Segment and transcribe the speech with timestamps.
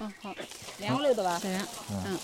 [0.00, 0.34] 嗯，好，
[0.78, 1.38] 两楼的吧？
[1.40, 1.66] 对呀。
[1.90, 2.18] 嗯。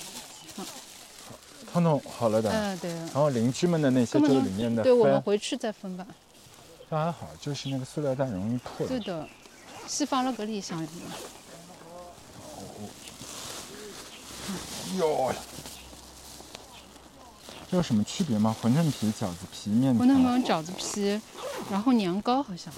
[1.73, 2.51] 他弄好了的。
[2.51, 2.91] 嗯，对。
[2.91, 4.83] 然后邻居们的那些就是里面的。
[4.83, 6.07] 对我们回去再分吧。
[6.91, 8.87] 这还好，就是那个塑料袋容易破。
[8.87, 9.29] 对的，
[9.87, 10.89] 是放了个里箱里。
[14.99, 15.33] 哟。
[17.71, 18.57] 这有什么区别吗？
[18.61, 21.21] 馄饨皮、饺子皮、面馄饨皮、饺子皮，
[21.71, 22.75] 然后年糕好像。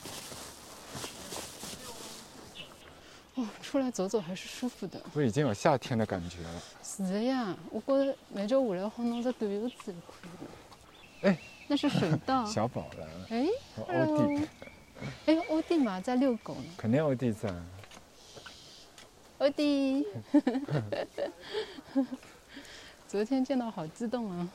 [3.37, 5.01] 哦，出来走走还是舒服的。
[5.15, 6.63] 我已经有夏天的感觉了。
[6.85, 10.51] 是的呀，我觉得每周下来好弄只短袖子就可以了。
[11.23, 12.45] 哎，那是水稻。
[12.53, 13.27] 小宝来了。
[13.31, 13.47] 哎，
[14.05, 14.47] 欧弟。
[15.25, 16.65] 哎，欧弟嘛，在遛狗呢。
[16.77, 17.51] 肯定欧弟在。
[19.39, 20.07] 欧弟。
[23.09, 24.49] 昨天见到好激动啊。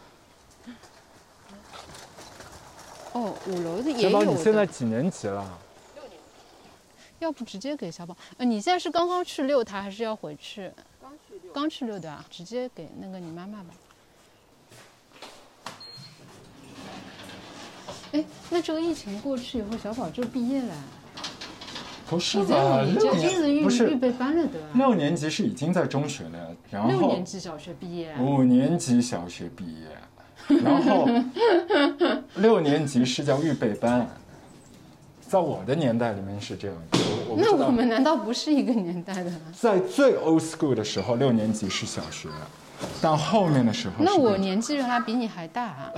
[3.13, 4.11] 哦，五楼的也有。
[4.11, 5.57] 小宝，你现在几年级了？
[7.19, 8.15] 要不直接给小宝？
[8.37, 10.71] 呃，你现在是刚刚去遛它，还是要回去？
[11.01, 11.53] 刚去遛。
[11.53, 12.23] 刚去遛的啊？
[12.29, 13.69] 直接给那个你妈妈吧。
[18.13, 20.73] 哎，那这个疫情过去以后，小宝就毕业了？
[22.09, 22.83] 不是吧？
[22.83, 24.67] 六年不是预备班了对吧？
[24.75, 28.15] 六年级是已经在中学了，然后六年级小学毕业。
[28.17, 29.87] 五年级小学毕业。
[30.63, 31.05] 然后
[32.39, 34.07] 六年级是叫预备班，
[35.27, 36.77] 在我的年代里面是这样。
[37.35, 39.31] 那我们难道不是一个年代的？
[39.59, 42.29] 在最 old school 的时候，六年级是小学，
[43.01, 43.95] 但后面的时候……
[43.99, 45.91] 那我年纪原来比你还大啊！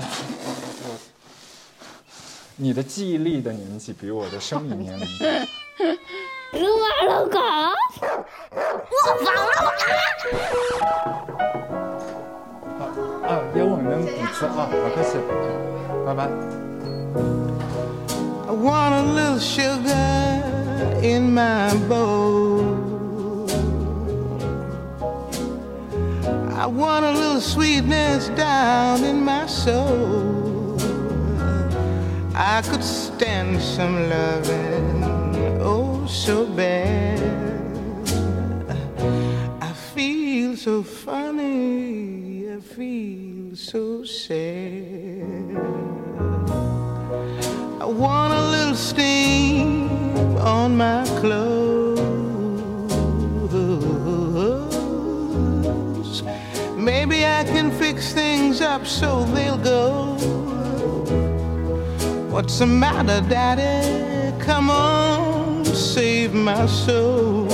[2.56, 5.08] 你的记忆力的年纪比我的生理年龄。
[6.52, 7.40] 撸啊撸狗，
[8.50, 9.42] 我放了
[13.30, 15.20] 啊，也我能补吃啊，好客气，
[16.06, 16.28] 拜拜。
[18.50, 23.48] I want a little sugar in my bowl.
[26.56, 30.80] I want a little sweetness down in my soul.
[32.34, 35.04] I could stand some loving,
[35.62, 37.20] oh so bad.
[39.62, 46.00] I feel so funny I feel so sad.
[47.90, 49.90] I want a little steam
[50.38, 52.00] on my clothes.
[56.78, 60.14] Maybe I can fix things up so they'll go.
[62.30, 64.38] What's the matter, Daddy?
[64.38, 67.50] Come on, save my soul.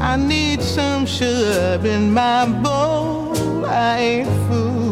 [0.00, 3.66] I need some sugar in my bowl.
[3.66, 4.83] I ain't fooling.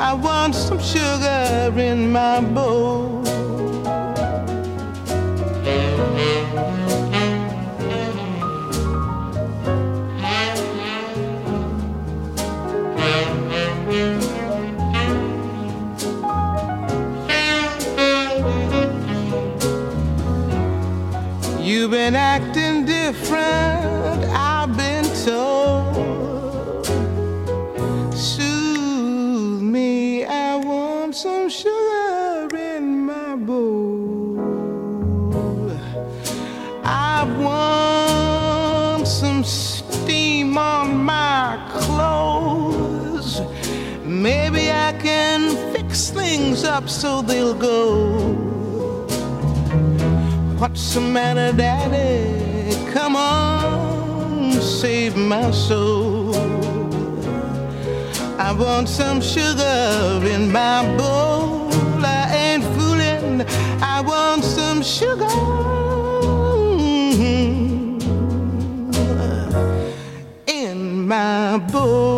[0.00, 3.24] I want some sugar in my bowl.
[21.60, 25.77] You've been acting different, I've been told.
[50.68, 52.92] What's the matter, Daddy?
[52.92, 56.34] Come on, save my soul.
[58.38, 61.72] I want some sugar in my bowl.
[62.04, 63.46] I ain't fooling.
[63.80, 65.24] I want some sugar
[67.14, 67.98] mm-hmm.
[70.46, 72.17] in my bowl.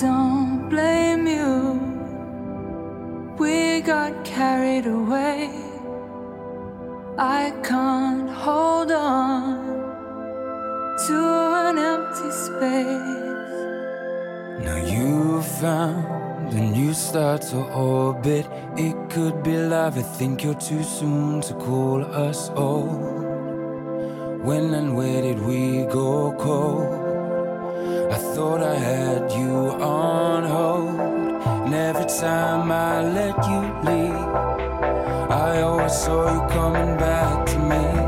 [0.00, 1.80] don't blame you.
[3.38, 5.50] We got carried away.
[7.18, 9.64] I can't hold on
[11.06, 11.18] to
[11.68, 13.56] an empty space.
[14.64, 18.46] Now you've found a new start to orbit.
[18.76, 19.96] It could be love.
[19.96, 23.24] I think you're too soon to call us old.
[24.44, 27.05] When and where did we go cold?
[28.36, 31.00] thought I had you on hold.
[31.64, 34.28] And every time I let you leave,
[35.30, 38.05] I always saw you coming back to me.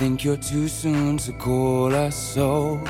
[0.00, 2.82] think you're too soon to call us so.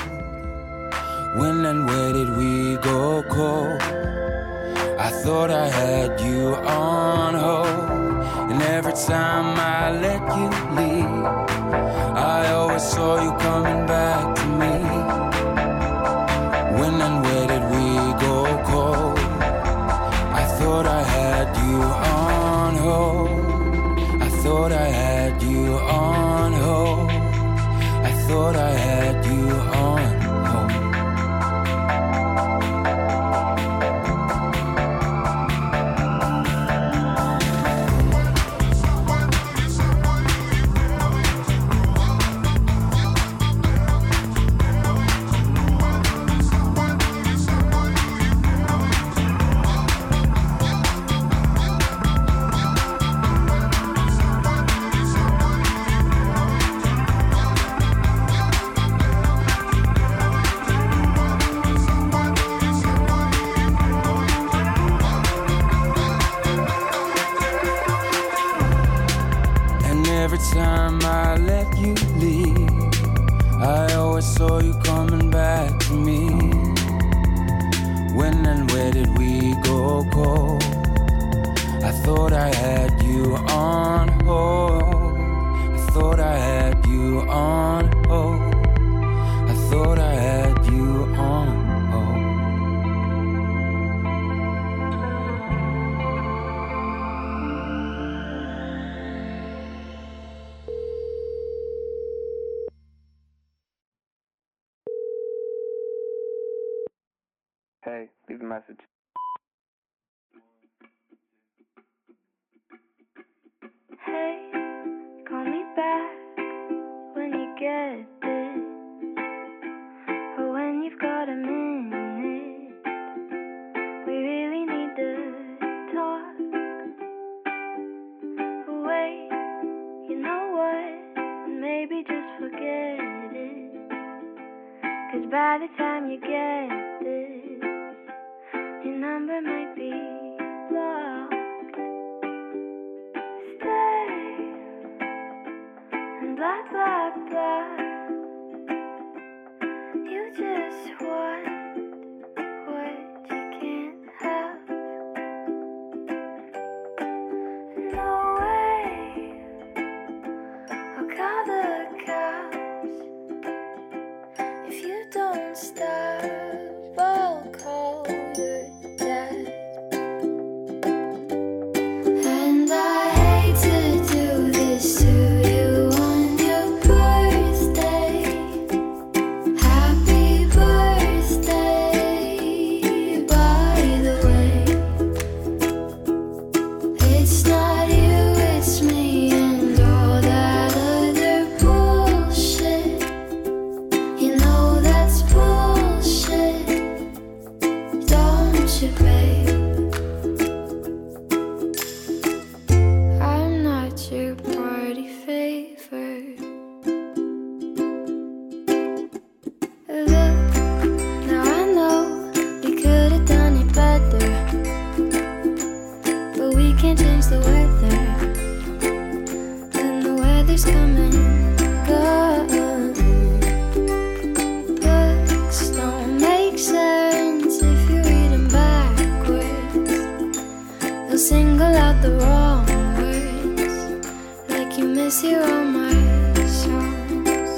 [234.81, 237.51] you miss you on my songs.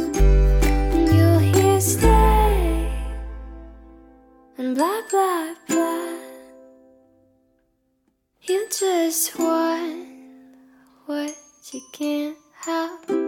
[0.94, 2.90] And you'll hear stay
[4.58, 6.18] and blah blah blah.
[8.42, 10.08] You just want
[11.06, 11.36] what
[11.72, 12.36] you can't
[12.66, 13.21] have.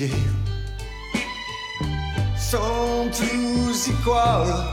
[0.00, 0.08] Sans
[2.38, 4.64] sont tous y croire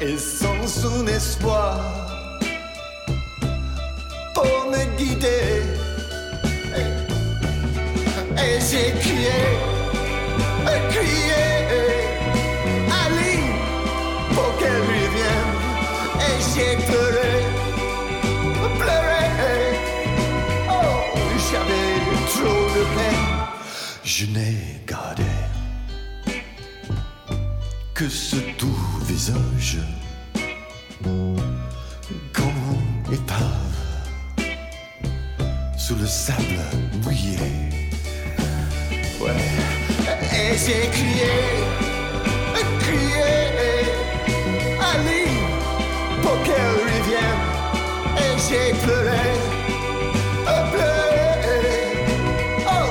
[0.00, 2.01] et sans son espoir.
[24.22, 25.24] Je n'ai gardé
[27.92, 29.78] que ce doux visage
[32.32, 32.78] comme
[33.12, 34.46] épave
[35.76, 36.62] sous le sable
[37.02, 37.36] mouillé.
[39.20, 39.32] Ouais.
[40.38, 41.34] Et j'ai crié,
[42.78, 43.32] crié,
[44.92, 45.26] Ali,
[46.22, 47.44] pour qu'elle revienne.
[48.18, 49.26] Et j'ai pleuré,
[50.70, 51.72] pleuré.
[52.68, 52.86] Oh,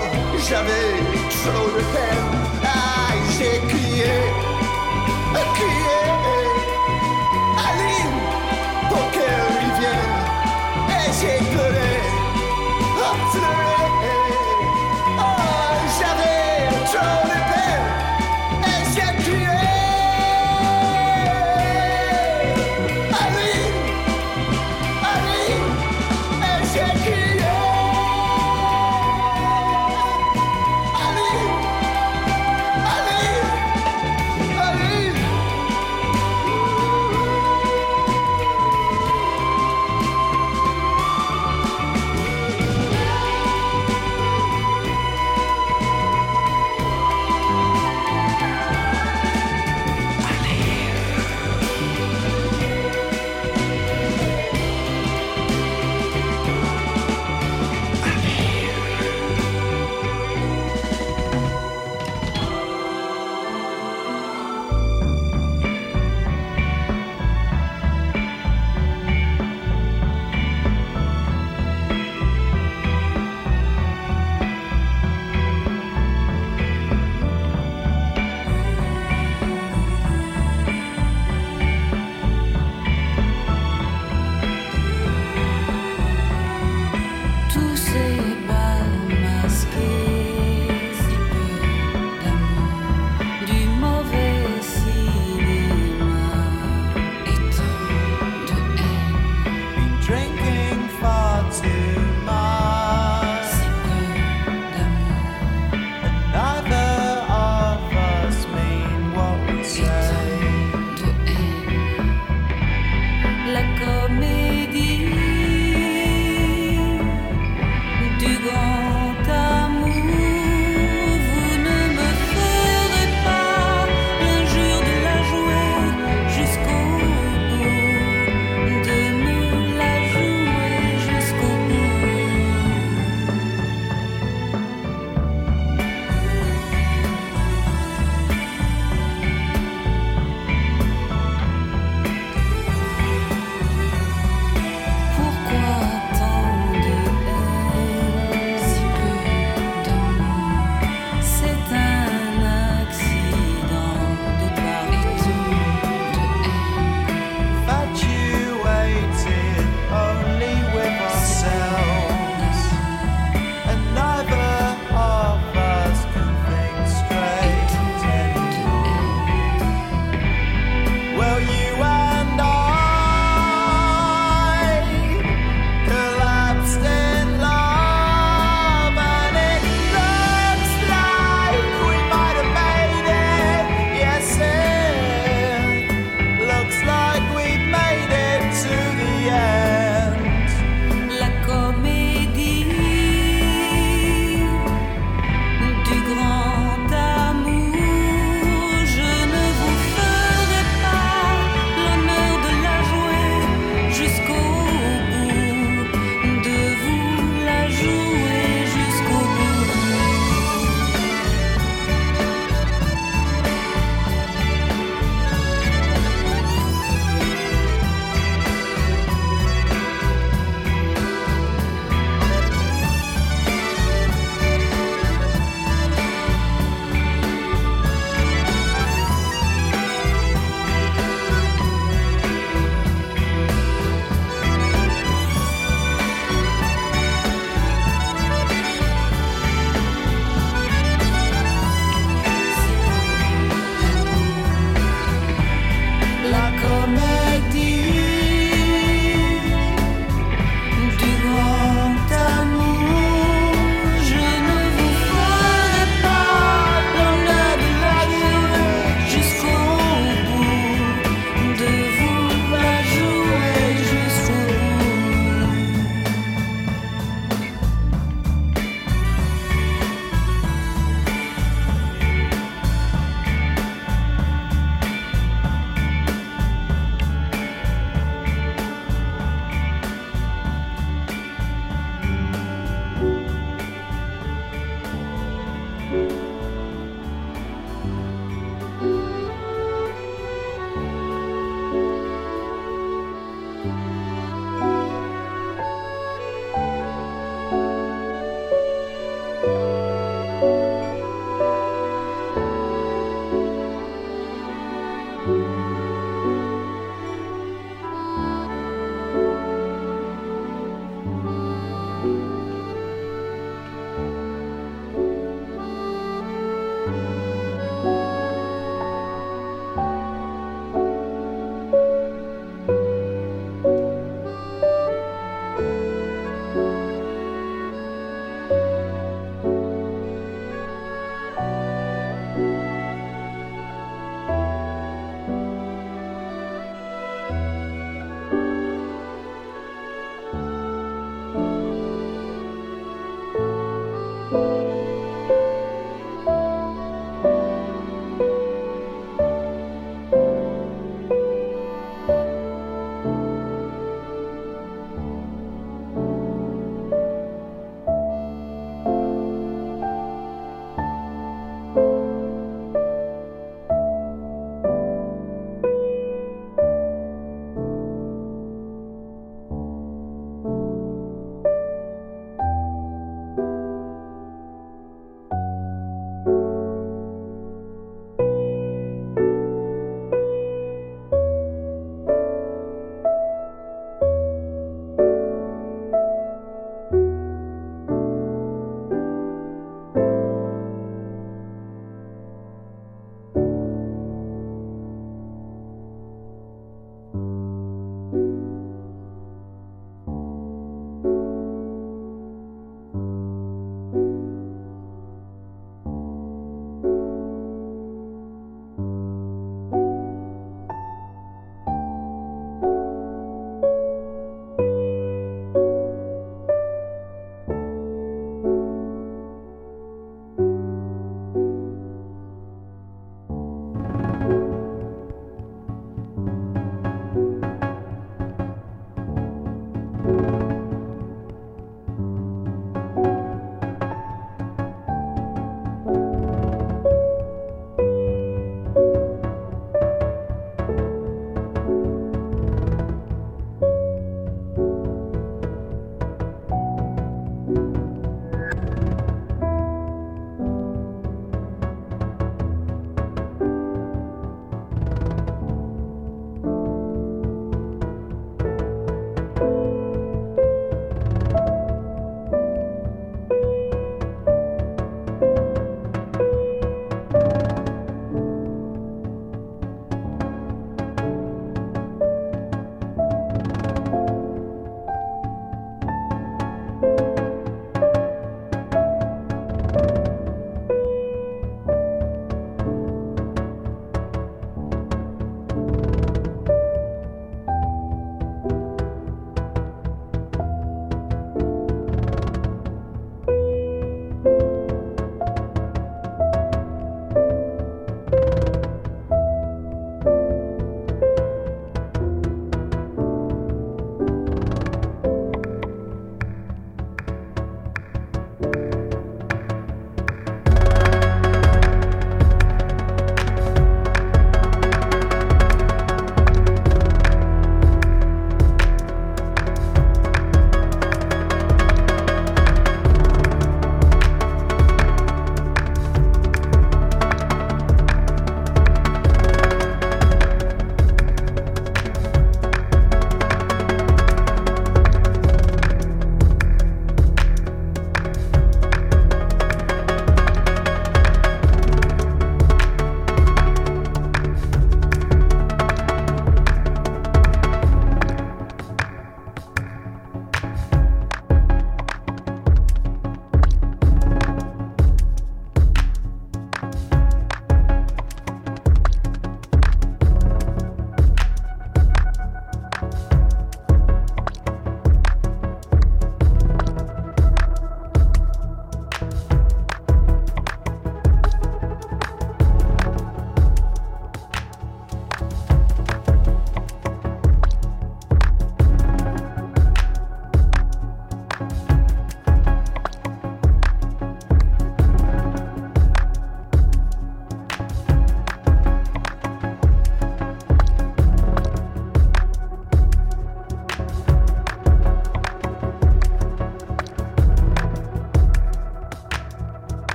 [0.49, 0.80] j'avais
[1.43, 2.40] so repent.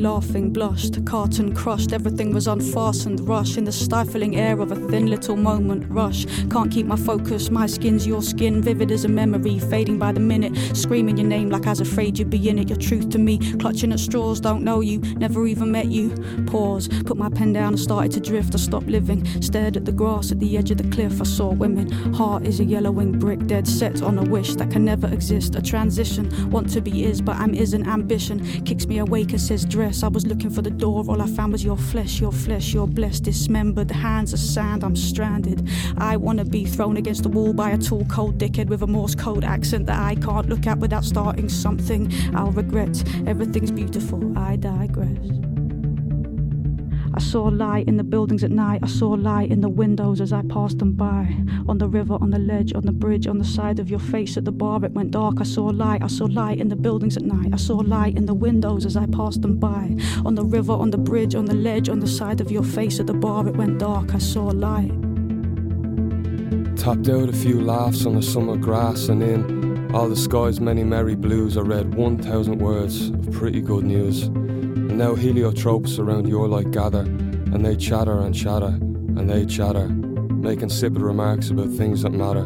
[0.00, 1.92] Laughing, blushed, carton crushed.
[1.92, 5.86] Everything was unfastened, rush in the stifling air of a thin little moment.
[5.88, 7.50] Rush, can't keep my focus.
[7.50, 10.76] My skin's your skin, vivid as a memory, fading by the minute.
[10.76, 12.68] Screaming your name like I was afraid you'd be in it.
[12.68, 16.10] Your truth to me, clutching at straws, don't know you, never even met you.
[16.46, 18.54] Pause, put my pen down and started to drift.
[18.54, 21.20] I stopped living, stared at the grass at the edge of the cliff.
[21.20, 21.90] I saw women.
[22.14, 25.54] Heart is a yellowing brick, dead set on a wish that can never exist.
[25.54, 27.86] A transition, want to be is, but I'm isn't.
[27.86, 30.02] Ambition kicks me awake and says dress.
[30.02, 32.86] I was looking for the door, all I found was your flesh, your flesh, your
[32.86, 33.90] blessed, dismembered.
[33.90, 35.68] Hands of sand, I'm stranded.
[35.98, 39.14] I wanna be thrown against the wall by a tall, cold dickhead with a Morse
[39.14, 42.12] code accent that I can't look at without starting something.
[42.34, 43.02] I'll regret.
[43.26, 44.29] Everything's beautiful.
[47.30, 48.80] Saw light in the buildings at night.
[48.82, 51.32] I saw light in the windows as I passed them by.
[51.68, 54.36] On the river, on the ledge, on the bridge, on the side of your face
[54.36, 55.36] at the bar, it went dark.
[55.38, 56.02] I saw light.
[56.02, 57.50] I saw light in the buildings at night.
[57.52, 59.96] I saw light in the windows as I passed them by.
[60.24, 62.98] On the river, on the bridge, on the ledge, on the side of your face
[62.98, 64.12] at the bar, it went dark.
[64.12, 64.90] I saw light.
[66.76, 70.82] Tapped out a few laughs on the summer grass, and in all the sky's many
[70.82, 74.24] merry blues, I read 1,000 words of pretty good news.
[74.90, 77.04] And now heliotropes around your light gather,
[77.60, 82.42] and they chatter and chatter, and they chatter, making insipid remarks about things that matter,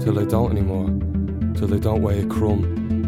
[0.00, 0.88] till they don't anymore,
[1.54, 2.64] till they don't weigh a crumb,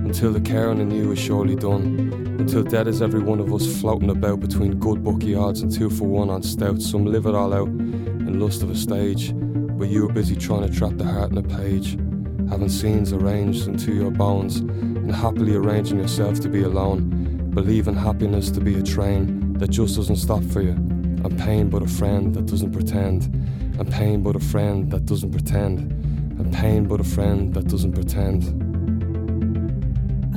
[0.07, 3.81] until the caring in you is surely done, until dead is every one of us
[3.81, 6.81] floating about between good bookie odds and two for one on stout.
[6.81, 10.65] Some live it all out in lust of a stage, but you are busy trying
[10.65, 11.99] to trap the heart in a page,
[12.49, 18.53] having scenes arranged into your bones, and happily arranging yourself to be alone believing happiness
[18.53, 20.77] to be a train that just doesn't stop for you,
[21.25, 23.25] and pain but a friend that doesn't pretend,
[23.79, 25.81] and pain but a friend that doesn't pretend,
[26.39, 28.69] and pain but a friend that doesn't pretend.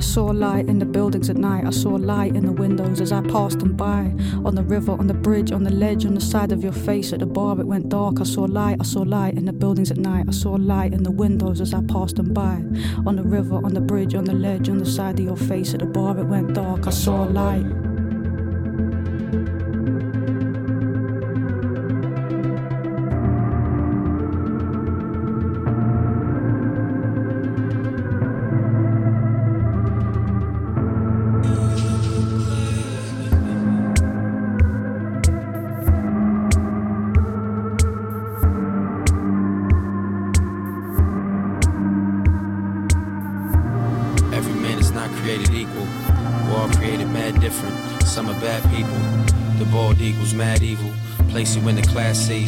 [0.02, 1.64] I saw light in the buildings at night.
[1.64, 4.12] I saw light in the windows as I passed them by.
[4.44, 7.12] On the river, on the bridge, on the ledge, on the side of your face
[7.12, 8.20] at the bar, it went dark.
[8.20, 8.78] I saw light.
[8.80, 10.26] I saw light in the buildings at night.
[10.28, 12.64] I saw light in the windows as I passed them by.
[13.06, 15.72] On the river, on the bridge, on the ledge, on the side of your face
[15.72, 16.88] at the bar, it went dark.
[16.88, 17.91] I saw light.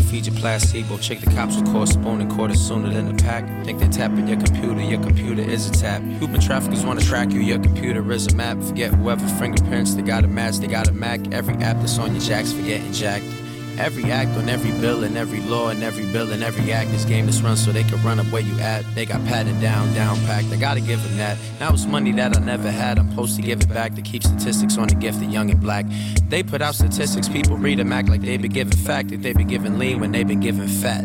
[0.05, 0.99] Feed you placebo.
[0.99, 3.45] Check the cops will corresponding quarter sooner than the pack.
[3.65, 6.03] Think they're tapping your computer, your computer is a tap.
[6.03, 8.61] Human traffickers wanna track you, your computer is a map.
[8.63, 11.21] Forget whoever fingerprints, they got a match, they got a Mac.
[11.33, 13.44] Every app that's on your jacks for getting jacked.
[13.79, 17.05] Every act on every bill and every law and every bill and every act This
[17.05, 18.85] game that's run so they can run up where you at.
[18.95, 20.49] They got patted down, down packed.
[20.53, 21.39] I gotta give them that.
[21.59, 22.99] Now it's money that I never had.
[22.99, 25.61] I'm supposed to give it back to keep statistics on the gift of young and
[25.61, 25.87] black.
[26.29, 29.33] They put out statistics, people read them, act like they been given fact that they
[29.33, 31.05] been given lean when they been given fat.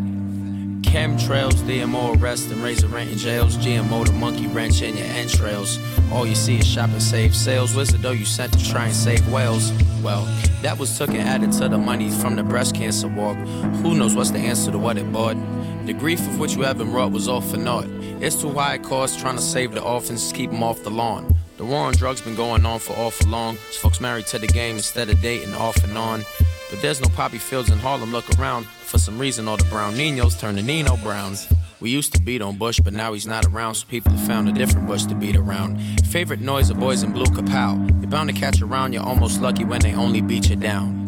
[0.90, 3.56] Chemtrails, DMO arrest and raise the rent in jails.
[3.56, 5.78] GMO, the monkey wrench in your entrails.
[6.10, 7.76] All you see is shop and save sales.
[7.76, 9.72] Wizard though you sent to try and save whales.
[10.02, 10.24] Well,
[10.62, 13.36] that was took and added to the money from the breast cancer walk.
[13.36, 15.36] Who knows what's the answer to what it bought?
[15.86, 17.86] The grief of which you haven't wrought was all for naught.
[18.20, 21.32] It's too high a cost trying to save the orphans, keep them off the lawn.
[21.56, 23.54] The war on drugs been going on for awful long.
[23.80, 26.24] Folks married to the game instead of dating off and on.
[26.70, 28.12] But there's no poppy fields in Harlem.
[28.12, 28.66] Look around.
[28.66, 31.48] For some reason, all the brown Ninos turn to Nino Browns.
[31.80, 34.48] We used to beat on Bush, but now he's not around, so people have found
[34.48, 35.80] a different Bush to beat around.
[36.06, 37.88] Favorite noise of boys in blue kapow.
[38.02, 41.06] You're bound to catch around, you're almost lucky when they only beat you down.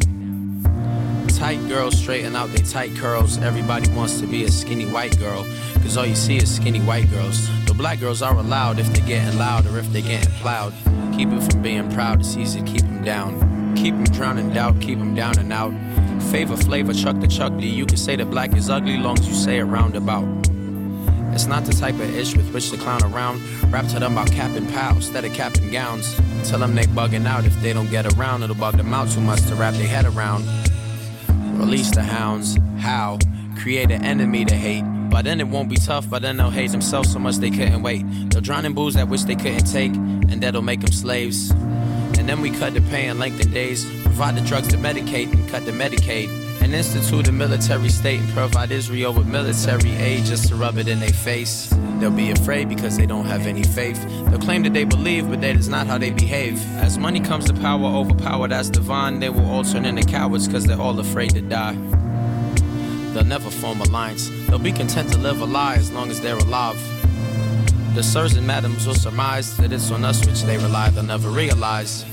[1.27, 3.37] Tight girls straighten out their tight curls.
[3.37, 5.45] Everybody wants to be a skinny white girl,
[5.75, 7.49] cause all you see is skinny white girls.
[7.65, 10.73] The black girls are allowed if they're getting loud or if they're getting plowed.
[11.15, 13.62] Keep it from being proud, it's easy to keep them down.
[13.75, 15.71] Keep drowning doubt, keep them down and out.
[16.29, 17.67] Flavor Flav, chuck the chuck D.
[17.67, 20.25] You can say that black is ugly long as you say it roundabout.
[21.33, 23.41] It's not the type of ish with which to clown around.
[23.71, 26.15] Rap to them about cap and instead of cap and gowns.
[26.47, 28.43] Tell them they bugging out if they don't get around.
[28.43, 30.45] It'll bug them out too much to wrap their head around.
[31.57, 32.57] Release the hounds.
[32.77, 33.17] How?
[33.57, 34.83] Create an enemy to hate.
[35.09, 37.81] By then it won't be tough, but then they'll hate themselves so much they couldn't
[37.81, 38.03] wait.
[38.29, 41.51] They'll drown in booze that which they couldn't take, and that'll make them slaves.
[42.17, 43.85] And then we cut the pay and lengthen days.
[44.03, 46.29] Provide the drugs to medicate and cut the Medicaid.
[46.63, 50.87] and institute a military state and provide Israel with military aid just to rub it
[50.87, 51.67] in their face.
[51.99, 54.01] They'll be afraid because they don't have any faith.
[54.29, 56.63] They'll claim that they believe, but that is not how they behave.
[56.77, 60.47] As money comes to power over power that's divine, they will all turn into cowards
[60.47, 61.75] because they're all afraid to die.
[63.13, 64.29] They'll never form alliance.
[64.47, 66.79] They'll be content to live a lie as long as they're alive.
[67.93, 70.89] The sirs and madams will surmise that it's on us which they rely.
[70.89, 72.03] They'll never realize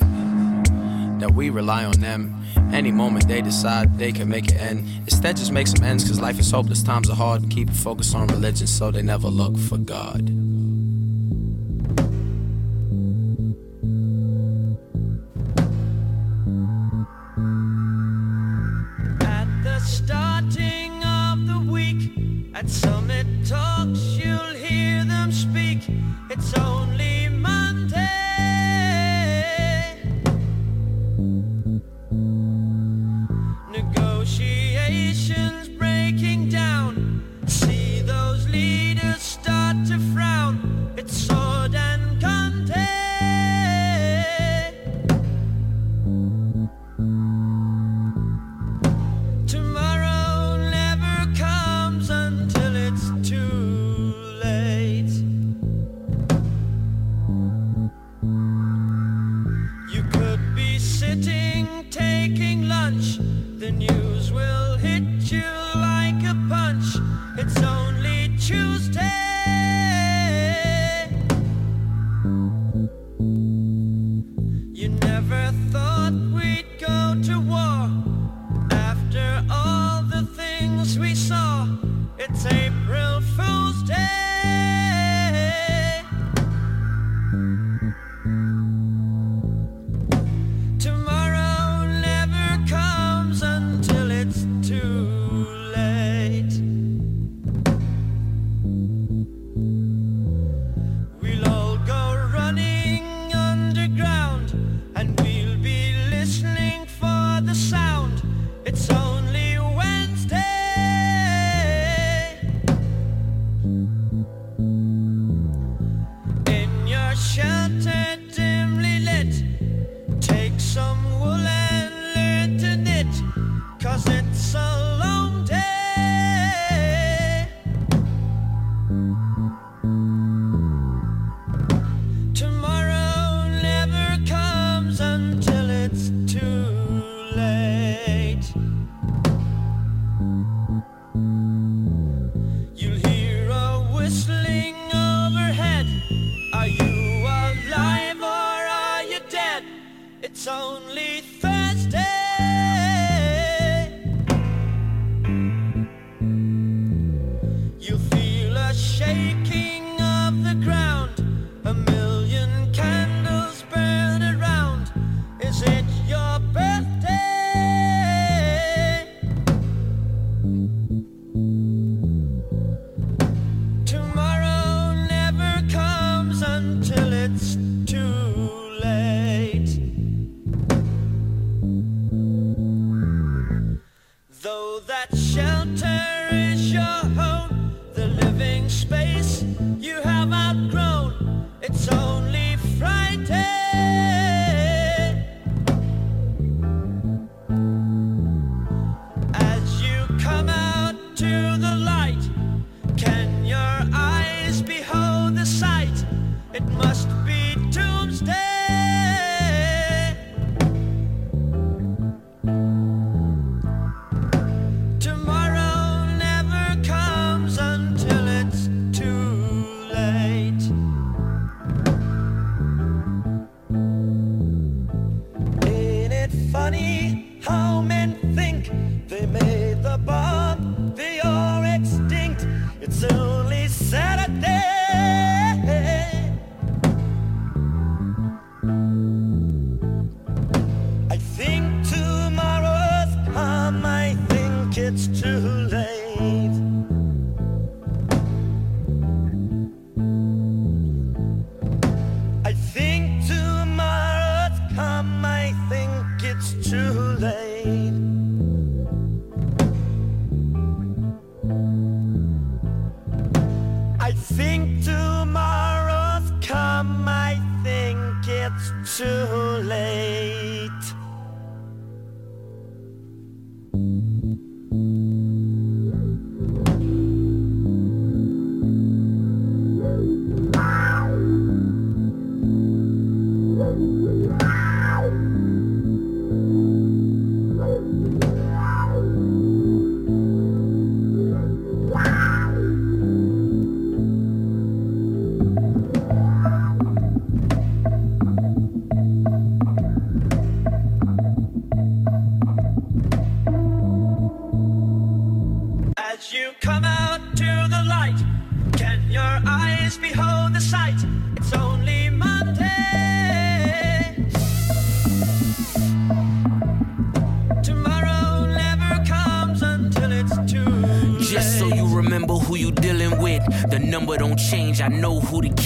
[1.20, 2.36] that we rely on them.
[2.70, 4.86] Any moment they decide they can make it end.
[5.00, 8.14] Instead, just make some ends, cause life is hopeless, times are hard, keep it focused
[8.14, 10.49] on religion so they never look for God.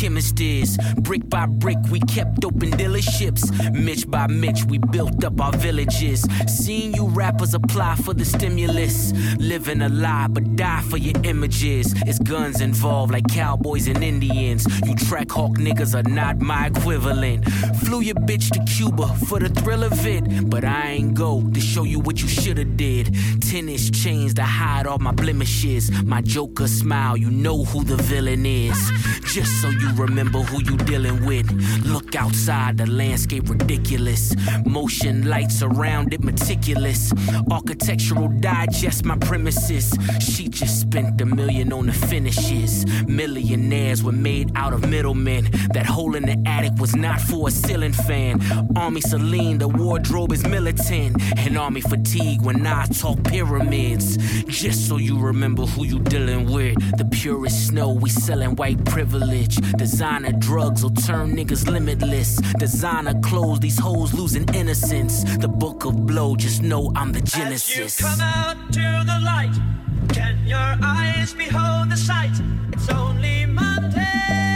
[0.04, 0.76] Chemist is.
[0.98, 3.42] Brick by brick, we kept open dealerships.
[3.72, 6.24] Mitch by Mitch, we built up our villages.
[6.46, 9.12] Seeing you rappers apply for the stimulus.
[9.40, 11.92] Living a lie, but die for your images.
[12.06, 14.66] It's guns involved like cowboys and Indians.
[14.86, 17.44] You Trackhawk niggas are not my equivalent.
[17.82, 20.48] Flew your bitch to Cuba for the thrill of it.
[20.48, 23.12] But I ain't go to show you what you shoulda did.
[23.42, 25.90] Tennis chains to hide all my blemishes.
[26.04, 28.78] My Joker smile, you know who the villain is.
[29.34, 31.50] Just so you remember who you dealing with.
[31.84, 34.03] Look outside, the landscape ridiculous.
[34.66, 37.12] Motion lights around it meticulous.
[37.50, 39.94] Architectural digest my premises.
[40.20, 42.84] She just spent a million on the finishes.
[43.06, 45.48] Millionaires were made out of middlemen.
[45.72, 48.40] That hole in the attic was not for a ceiling fan.
[48.76, 51.22] Army Celine, the wardrobe is militant.
[51.38, 54.18] And army fatigue when I talk pyramids.
[54.46, 56.76] Just so you remember who you dealing with.
[56.98, 59.56] The purest snow, we selling white privilege.
[59.78, 62.36] Designer drugs will turn niggas limitless.
[62.58, 65.24] Designer clothes, these hoes losing innocence.
[65.38, 67.70] The book of blow, just know I'm the genesis.
[67.70, 68.06] As you genesis.
[68.06, 69.56] come out to the light,
[70.08, 72.36] can your eyes behold the sight?
[72.72, 74.53] It's only Monday.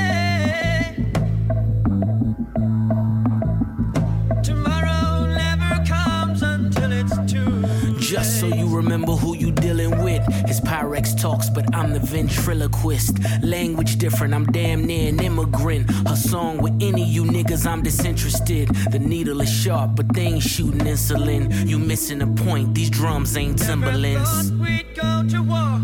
[10.49, 13.19] His Pyrex talks, but I'm the ventriloquist.
[13.43, 15.91] Language different, I'm damn near an immigrant.
[16.09, 18.69] Her song with any you niggas, I'm disinterested.
[18.91, 21.69] The needle is sharp, but they ain't shooting insulin.
[21.69, 24.51] You missing a point, these drums ain't Timberlands.
[24.53, 25.81] We'd go to war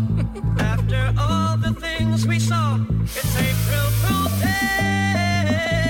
[0.59, 2.79] after all the things we saw.
[3.03, 5.84] It's April Fool's Day.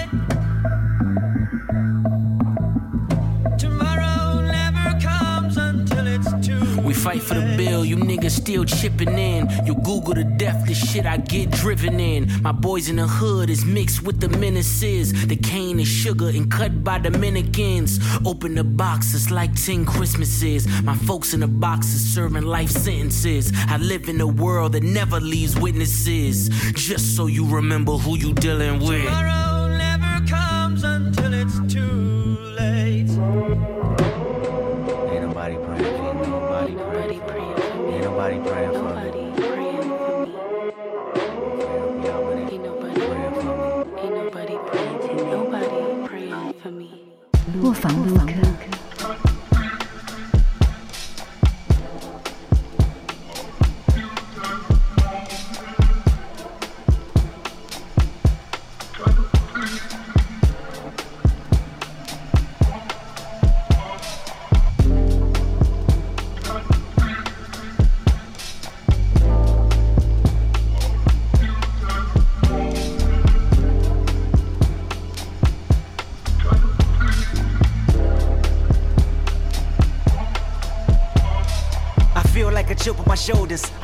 [7.06, 9.47] Fight for the bill, you niggas still chipping in.
[9.64, 12.22] You Google to death, the shit I get driven in.
[12.41, 15.14] My boys in the hood is mixed with the menaces.
[15.28, 17.99] The cane is sugar and cut by Dominicans.
[18.26, 20.68] Open the box, it's like 10 Christmases.
[20.82, 23.51] My folks in the boxes serving life sentences.
[23.68, 26.49] I live in a world that never leaves witnesses.
[26.74, 29.06] Just so you remember who you dealing with.
[29.06, 31.95] Tomorrow never comes until it's too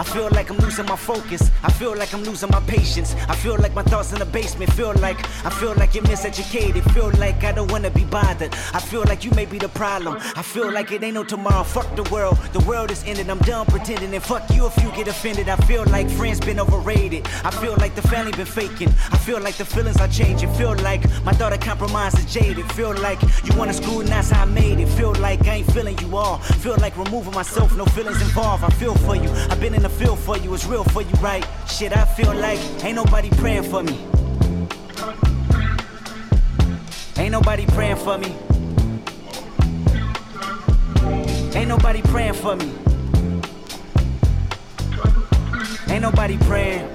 [0.01, 1.51] I feel like losing my focus.
[1.63, 3.13] I feel like I'm losing my patience.
[3.27, 4.71] I feel like my thoughts in the basement.
[4.71, 6.83] Feel like I feel like you're miseducated.
[6.93, 8.53] Feel like I don't wanna be bothered.
[8.73, 10.15] I feel like you may be the problem.
[10.37, 11.63] I feel like it ain't no tomorrow.
[11.63, 12.37] Fuck the world.
[12.53, 13.29] The world is ended.
[13.29, 14.13] I'm done pretending.
[14.13, 15.49] And fuck you if you get offended.
[15.49, 17.27] I feel like friends been overrated.
[17.43, 18.89] I feel like the family been faking.
[19.11, 20.53] I feel like the feelings are changing.
[20.53, 22.65] Feel like my daughter compromised and jaded.
[22.71, 23.73] Feel like you wanna
[24.21, 24.87] that's how I made it.
[24.89, 26.37] Feel like I ain't feeling you all.
[26.63, 28.63] Feel like removing myself, no feelings involved.
[28.63, 29.29] I feel for you.
[29.49, 30.53] I've been in the field for you.
[30.53, 31.45] It's real for you, right?
[31.67, 33.97] Shit, I feel like ain't nobody praying for me.
[37.17, 38.35] Ain't nobody praying for me.
[41.55, 42.71] Ain't nobody praying for me.
[45.89, 46.89] Ain't nobody praying.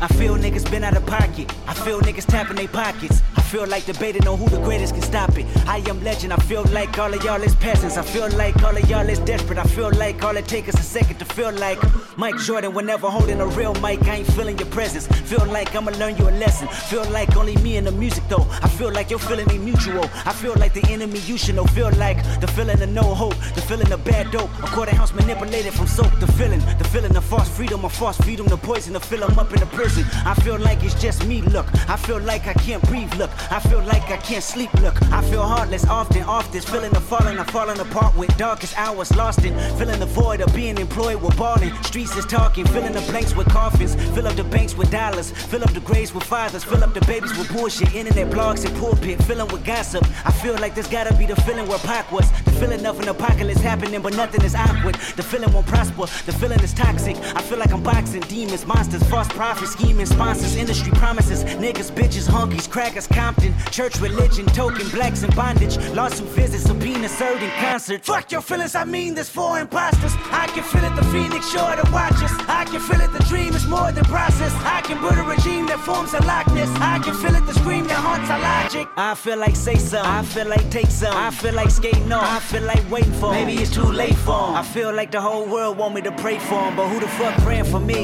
[0.00, 1.52] I feel niggas been out of pocket.
[1.66, 3.22] I feel niggas tapping their pockets.
[3.54, 5.46] Feel like debating on who the greatest can stop it.
[5.68, 6.32] I am legend.
[6.32, 7.96] I feel like all of y'all is peasants.
[7.96, 9.60] I feel like all of y'all is desperate.
[9.60, 11.78] I feel like all it takes is a second to feel like
[12.18, 12.74] Mike Jordan.
[12.74, 15.06] Whenever holding a real mic, I ain't feeling your presence.
[15.06, 16.66] Feel like I'ma learn you a lesson.
[16.66, 18.44] Feel like only me and the music though.
[18.60, 20.10] I feel like your feeling ain't mutual.
[20.24, 21.64] I feel like the enemy you should know.
[21.66, 24.50] Feel like the feeling of no hope, the feeling of bad dope.
[24.64, 26.10] A quarter house manipulated from soap.
[26.18, 29.38] The feeling, the feeling of false freedom, a false freedom, the poison to fill 'em
[29.38, 30.04] up in the prison.
[30.26, 31.40] I feel like it's just me.
[31.42, 33.14] Look, I feel like I can't breathe.
[33.14, 34.72] Look, I feel like I can't sleep.
[34.74, 36.24] Look, I feel heartless often.
[36.52, 39.54] This feeling the falling, I'm falling apart with darkest hours lost in.
[39.78, 41.72] Feeling the void of being employed with balling.
[41.82, 43.94] Streets is talking, filling the blanks with coffins.
[44.14, 45.30] Fill up the banks with dollars.
[45.30, 46.64] Fill up the graves with fathers.
[46.64, 47.94] Fill up the babies with bullshit.
[47.94, 49.22] Internet blogs and pulpit.
[49.24, 50.04] Filling with gossip.
[50.24, 52.30] I feel like this gotta be the feeling where Pac was.
[52.42, 54.94] The feeling of an apocalypse happening, but nothing is awkward.
[55.16, 57.16] The feeling won't prosper, the feeling is toxic.
[57.36, 62.26] I feel like I'm boxing demons, monsters, false prophets, scheming sponsors, industry promises, niggas, bitches,
[62.26, 68.02] honkies, crackers, Compton, church religion, token, blacks in bondage, lawsuit visits, subpoena served in concert.
[68.02, 70.14] Fuck your feelings, I mean this for imposters.
[70.32, 72.32] I can feel it, the phoenix sure to watch us.
[72.48, 74.54] I can feel it, the dream is more than process.
[74.64, 76.70] I can build a regime that forms a likeness.
[76.80, 78.88] I can feel it, the scream that haunts our logic.
[78.96, 81.14] I feel like say some, I feel like take some.
[81.14, 83.46] I feel like skating I feel like waiting for 'em.
[83.46, 84.54] Maybe it's too late for 'em.
[84.54, 87.00] I feel like the whole world want me to pray for for 'em, but who
[87.00, 88.00] the fuck praying for me?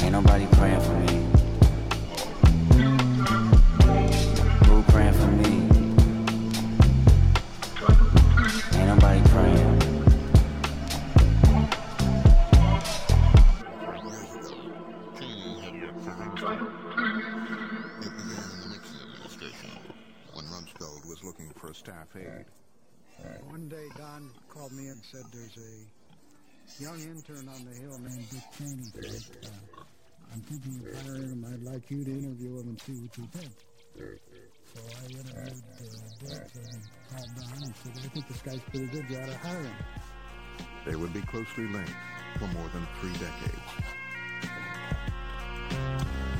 [0.00, 1.11] Ain't nobody praying for me.
[22.12, 22.44] For a.
[23.48, 28.26] One day, Don called me and said there's a young intern on the Hill named
[28.30, 28.90] Dick Cheney.
[28.96, 29.82] Uh,
[30.32, 31.46] I'm thinking of hiring him.
[31.46, 33.52] I'd like you to interview him and see what you think.
[34.74, 35.84] So I interviewed uh,
[36.20, 39.04] Dick and called Don and said, I think this guy's pretty good.
[39.08, 39.76] You ought to hire him.
[40.86, 41.92] They would be closely linked
[42.38, 44.01] for more than three decades.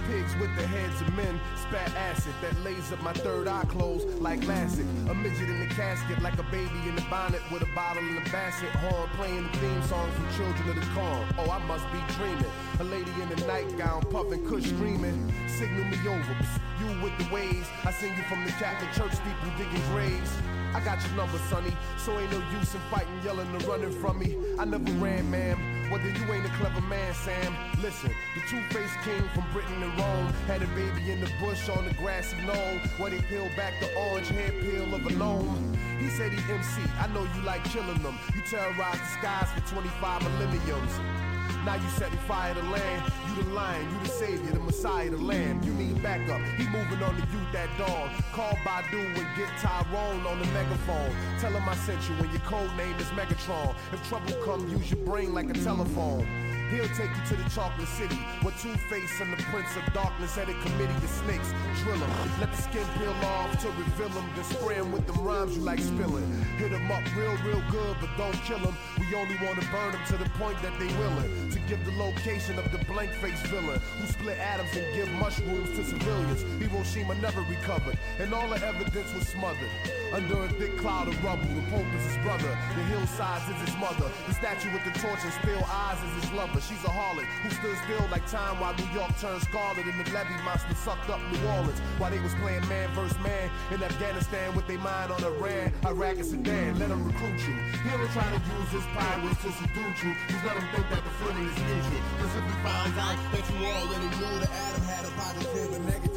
[0.09, 4.07] Pigs with the heads of men spat acid that lays up my third eye closed
[4.21, 4.87] like Lasik.
[5.09, 8.19] A midget in the casket like a baby in the bonnet with a bottle and
[8.19, 11.25] a basset horn playing the theme song from Children of the Corn.
[11.39, 12.53] Oh, I must be dreaming.
[12.81, 15.33] A lady in a nightgown puffing, kush screaming.
[15.47, 16.35] Signal me over.
[16.43, 17.69] Psst, you with the waves.
[17.85, 20.33] I sing you from the Catholic church steeple digging graves.
[20.75, 24.19] I got your number, sonny, so ain't no use in fighting, yelling, or running from
[24.19, 24.37] me.
[24.59, 25.91] I never ran, ma'am.
[25.91, 27.55] Well, then you ain't a clever man, Sam.
[27.83, 31.85] Listen, the two-faced king from Britain and Rome had a baby in the bush on
[31.85, 35.77] the grassy knoll where they peeled back the orange hair peel of a gnome.
[36.01, 36.81] He said he MC.
[36.99, 38.19] I know you like killing them.
[38.35, 41.32] You terrorize the skies for 25 millenniums.
[41.65, 43.13] Now you setting fire to land.
[43.29, 45.63] You the lion, you the savior, the messiah, the lamb.
[45.63, 46.41] You need backup.
[46.59, 48.11] He moving on the youth that dog.
[48.33, 51.15] Call Badu and get Tyrone on the megaphone.
[51.39, 53.75] Tell him I sent you and your code name is Megatron.
[53.93, 56.27] If trouble come, use your brain like a telephone.
[56.73, 60.49] He'll take you to the chocolate city where Two-Face and the Prince of Darkness had
[60.49, 61.53] a committee of snakes.
[61.85, 62.11] Drill him,
[62.41, 64.25] let the skin peel off to reveal him.
[64.35, 66.25] Then spray him with them rhymes you like spilling.
[66.57, 68.75] Hit him up real, real good, but don't kill him.
[68.99, 71.93] We only want to burn him to the point that they willing to give the
[71.93, 76.41] location of the blank face villain who split atoms and give mushrooms to civilians.
[76.57, 79.69] Hiroshima never recovered, and all the evidence was smothered.
[80.15, 83.77] Under a thick cloud of rubble, the Pope is his brother, the hillsides is his
[83.77, 86.61] mother, the statue with the torch and still eyes is his lover.
[86.69, 90.07] She's a harlot who stood still like time while New York turned scarlet and the
[90.15, 94.55] levee monster sucked up New Orleans while they was playing man versus man in Afghanistan
[94.55, 96.79] with their mind on Iran, Iraq, and Sudan.
[96.79, 97.55] Let them recruit you.
[97.83, 100.15] He don't try to use his powers to seduce you.
[100.31, 102.03] Just let him think that the footing is neutral.
[102.23, 105.87] Cause if he finds out that you already knew that Adam had a positive and
[105.87, 106.12] negative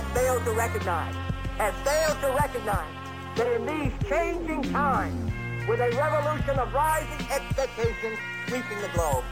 [0.00, 1.14] has failed to recognize,
[1.58, 2.88] has failed to recognize
[3.36, 5.30] that in these changing times,
[5.68, 9.24] with a revolution of rising expectations sweeping the globe,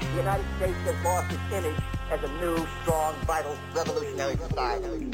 [0.00, 5.12] the United States has lost its image as a new, strong, vital, revolutionary society.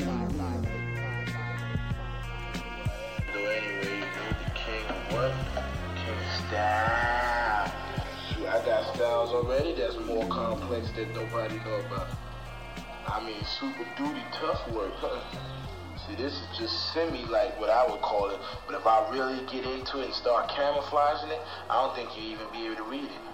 [3.32, 5.32] So anyway, you know the king what?
[5.94, 7.70] King style.
[8.32, 12.08] Shoot, I got styles already that's more complex that nobody know about.
[13.12, 14.94] I mean, super duty tough work.
[16.06, 18.40] See, this is just semi like what I would call it.
[18.66, 22.32] But if I really get into it and start camouflaging it, I don't think you
[22.32, 23.31] even be able to read it.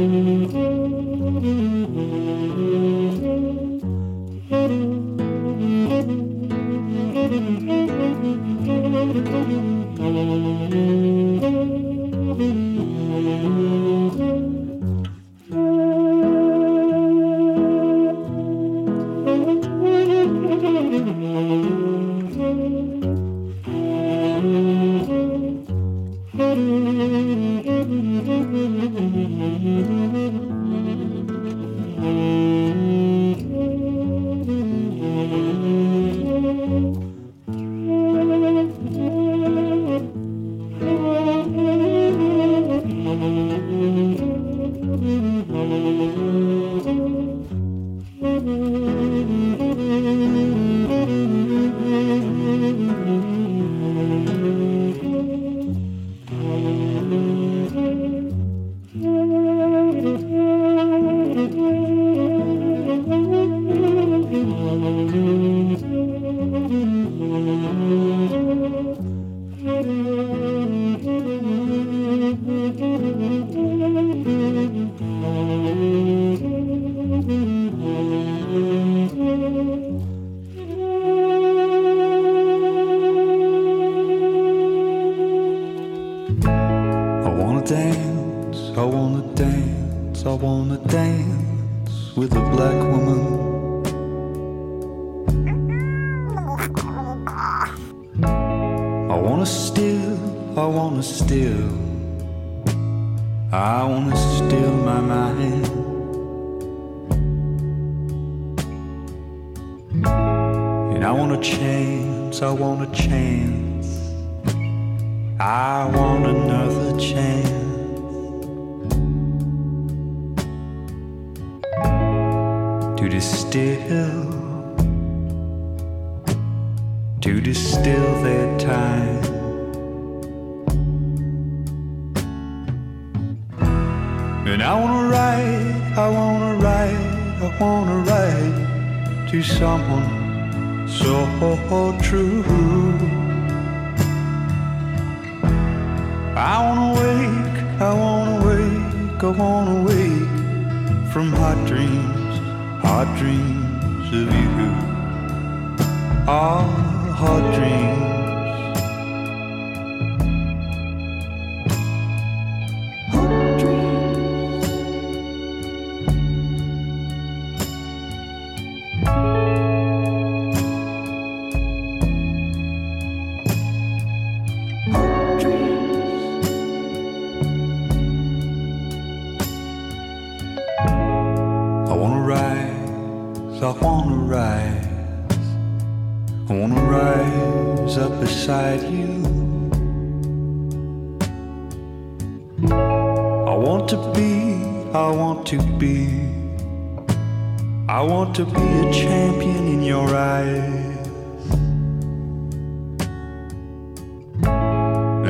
[0.00, 0.59] Mm-hmm.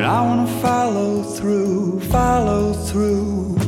[0.04, 3.58] I wanna follow through, follow through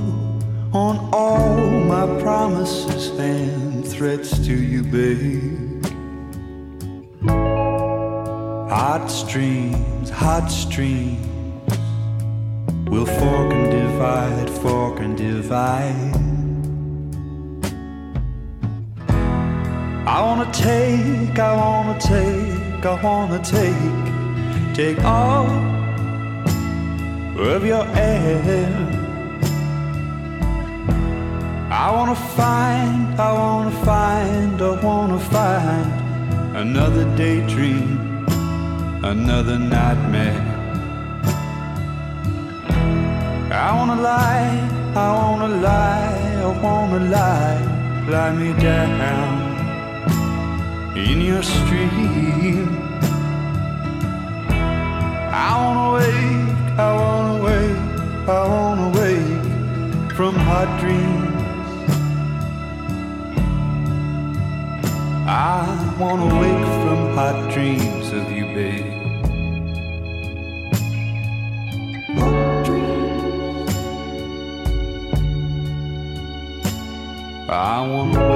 [0.73, 5.85] on all my promises and threats to you, babe.
[8.71, 11.27] Hot streams, hot streams
[12.89, 16.17] will fork and divide, fork and divide.
[20.07, 25.72] I wanna take, I wanna take, I wanna take, take all
[27.37, 28.69] of your air.
[31.71, 35.93] I wanna find, I wanna find, I wanna find
[36.57, 38.27] another daydream,
[39.03, 40.49] another nightmare.
[43.51, 47.61] I wanna lie, I wanna lie, I wanna lie,
[48.09, 49.53] lie me down
[50.97, 52.69] in your stream.
[55.33, 56.42] I wanna wake,
[56.79, 61.33] I wanna wake, I wanna wake from hot dreams.
[65.29, 69.03] I wanna wake from hot dreams of you, babe.
[77.51, 78.32] I wanna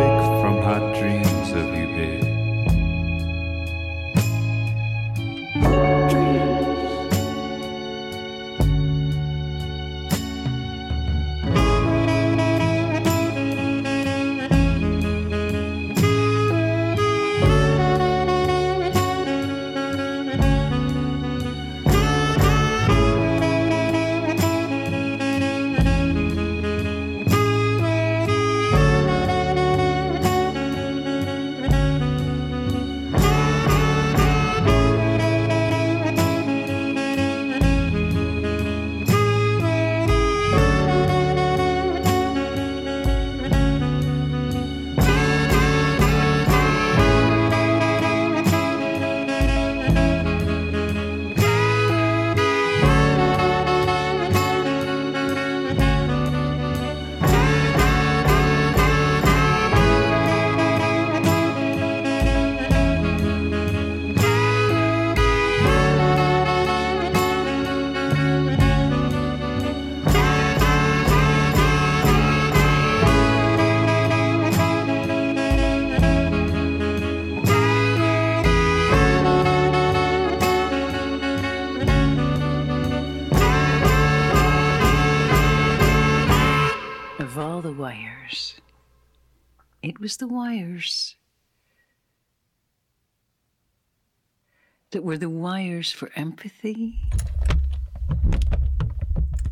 [95.85, 96.99] for empathy.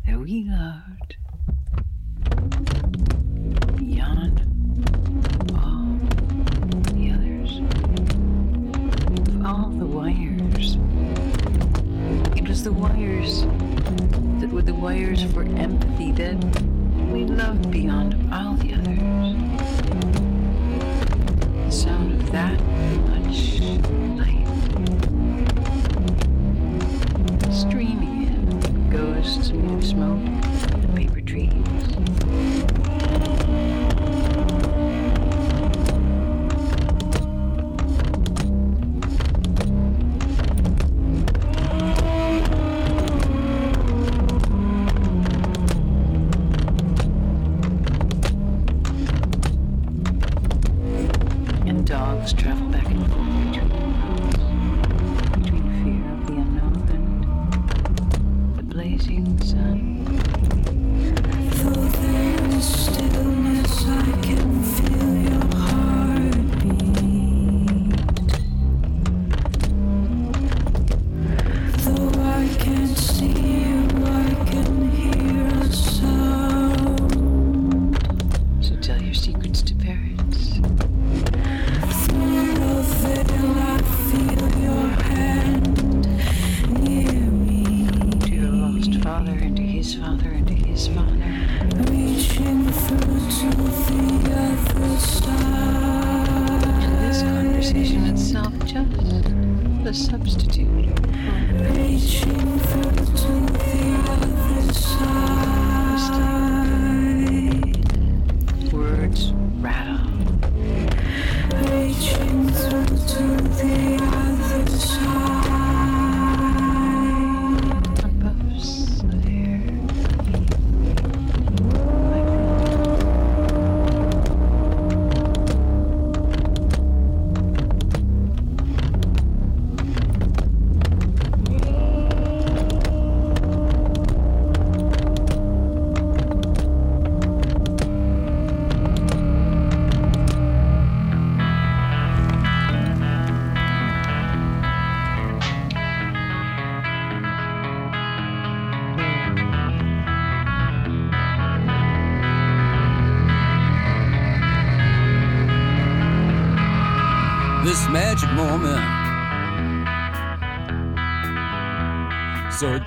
[0.05, 1.17] There we loved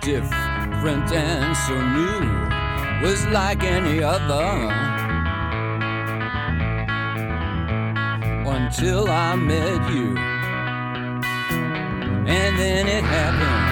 [0.08, 2.20] different and so new,
[3.06, 4.48] was like any other.
[8.56, 10.16] Until I met you,
[12.38, 13.66] and then it happened.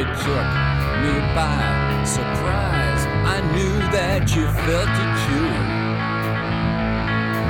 [0.00, 0.48] It took
[1.02, 3.02] me by surprise.
[3.34, 5.50] I knew that you felt it too.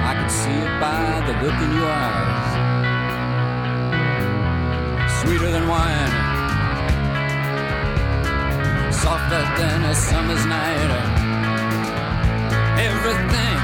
[0.09, 1.97] I could see it by the look in your eyes.
[9.59, 10.90] Than a summer's night.
[12.89, 13.56] Everything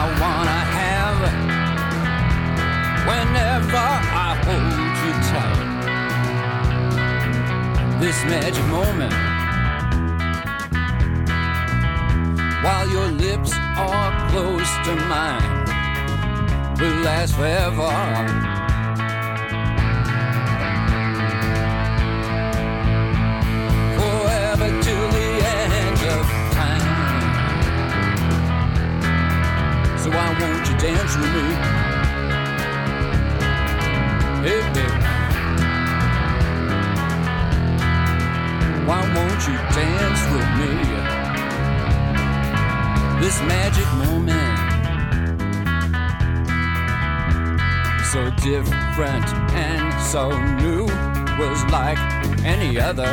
[0.00, 1.18] I wanna have
[3.10, 3.84] whenever
[4.26, 5.68] I hold you tight.
[8.00, 9.14] This magic moment.
[12.64, 15.66] While your lips are close to mine
[16.78, 18.45] will last forever.
[31.14, 31.46] With me?
[34.46, 34.62] Hey.
[38.86, 40.72] Why won't you dance with me?
[43.20, 44.56] This magic moment.
[48.16, 50.84] so different and so new
[51.38, 51.98] was like
[52.44, 53.12] any other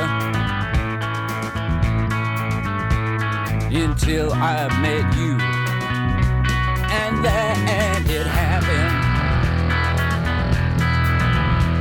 [3.71, 5.52] until I met you
[8.23, 8.95] it happened.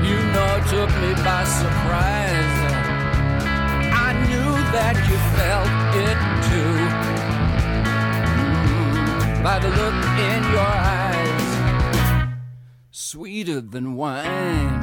[0.07, 2.59] You know it took me by surprise.
[4.07, 5.71] I knew that you felt
[6.09, 6.19] it
[6.49, 6.77] too.
[8.73, 9.99] Mm, by the look
[10.31, 11.53] in your eyes,
[12.91, 14.81] sweeter than wine.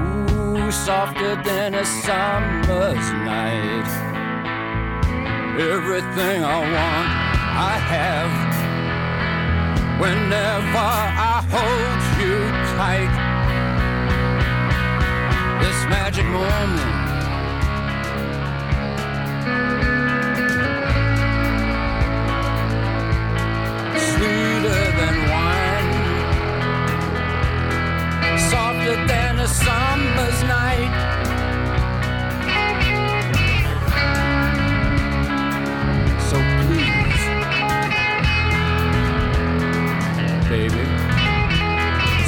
[0.00, 3.90] Ooh, softer than a summer's night.
[5.58, 7.21] Everything I want
[7.54, 8.32] I have.
[10.00, 12.36] Whenever I hold you
[12.76, 13.12] tight,
[15.60, 16.90] this magic moment.
[24.08, 25.90] Sweeter than wine,
[28.50, 31.11] softer than a summer's night.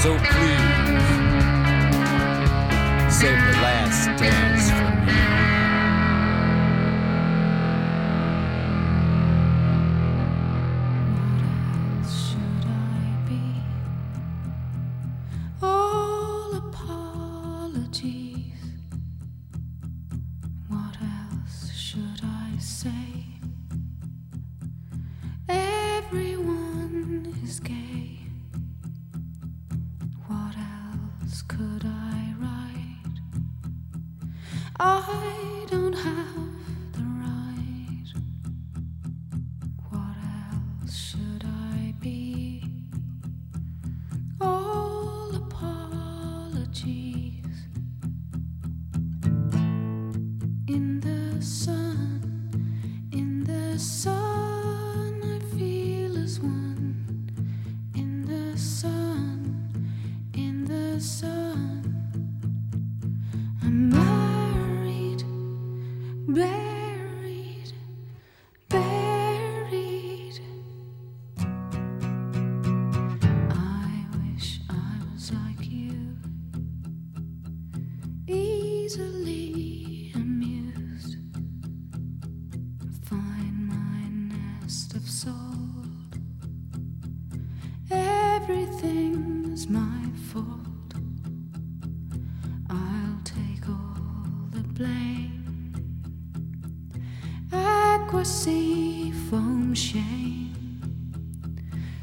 [0.05, 0.54] so please.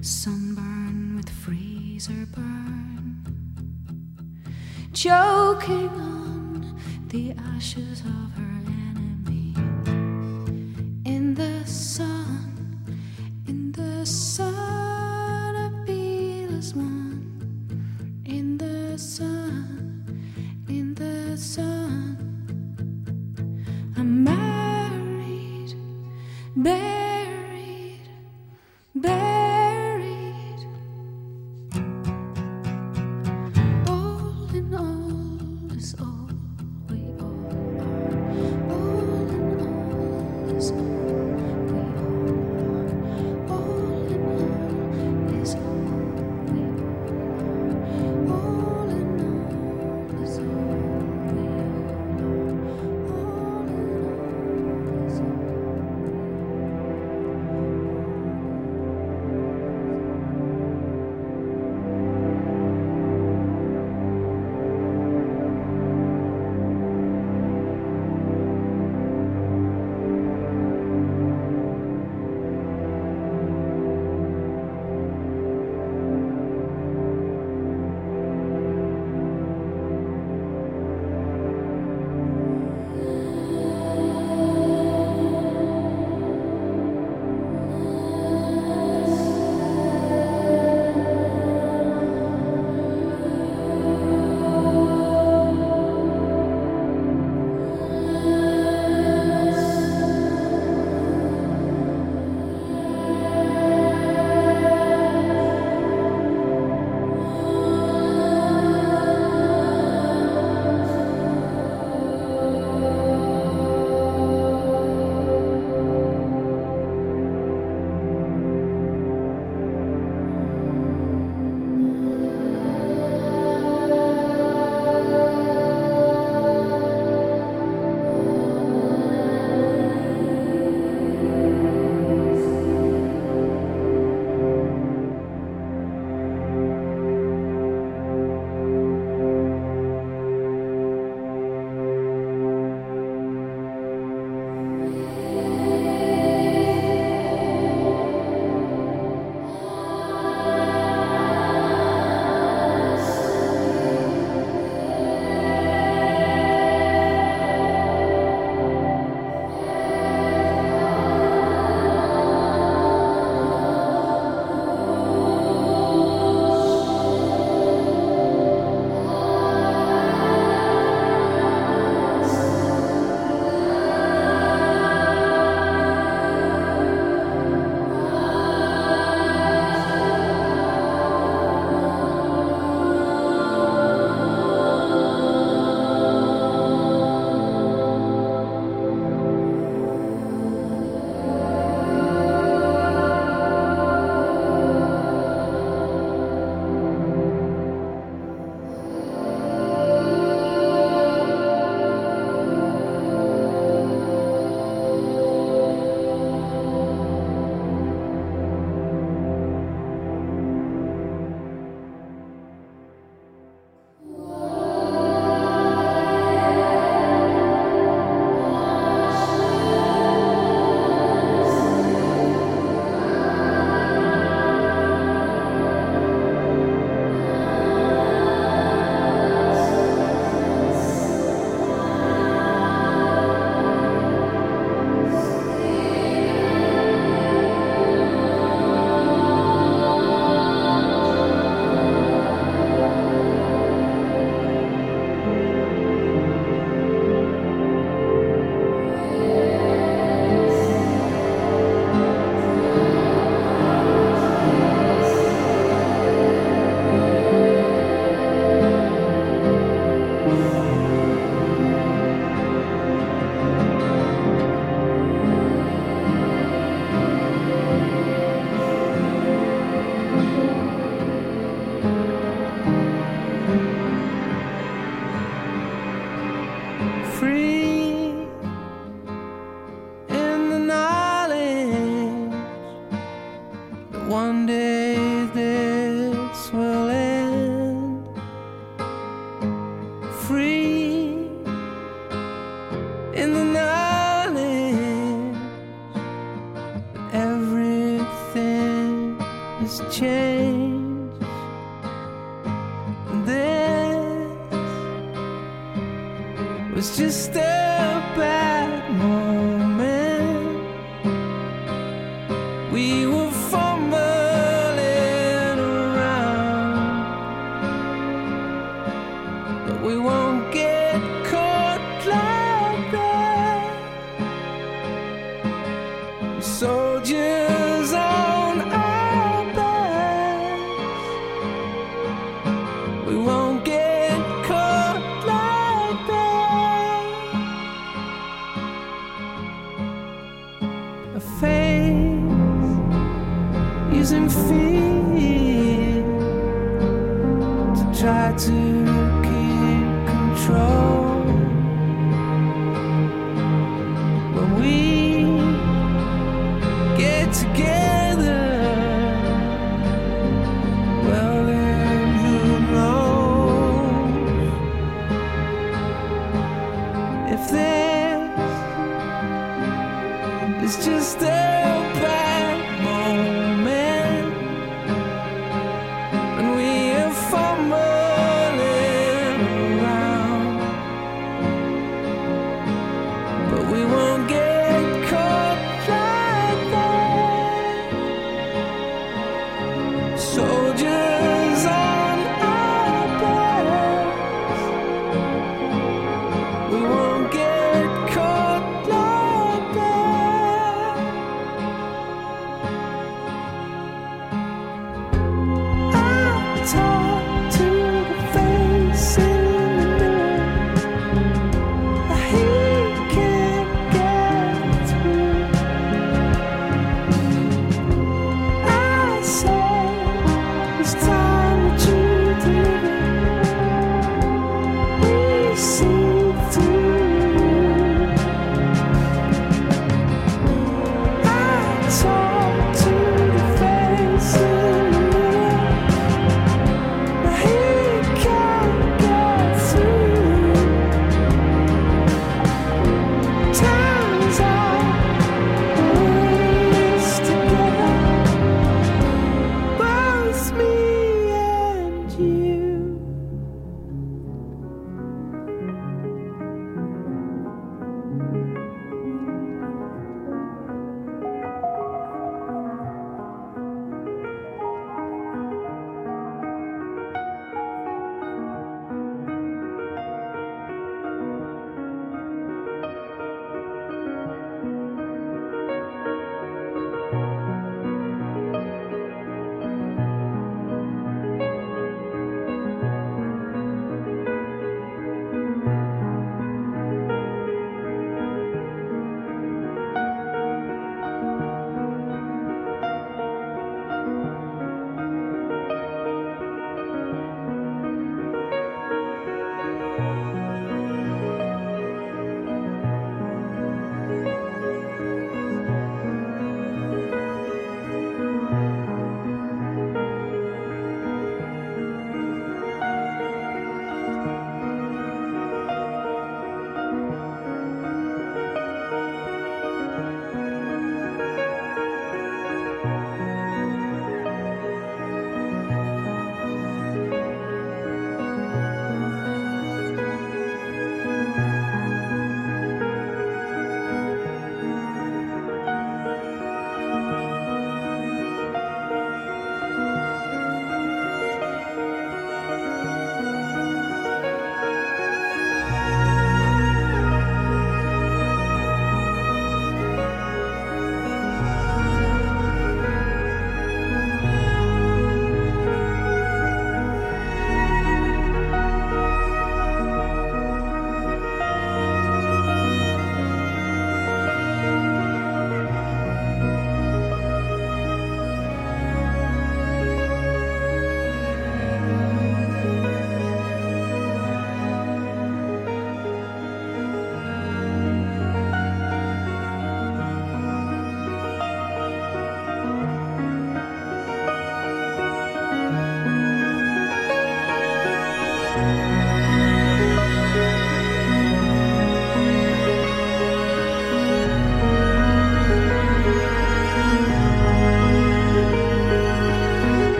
[0.00, 3.24] sunburn with freezer burn,
[4.92, 8.60] choking on the ashes of her
[8.90, 9.54] enemy.
[11.04, 12.84] In the sun,
[13.46, 14.57] in the sun.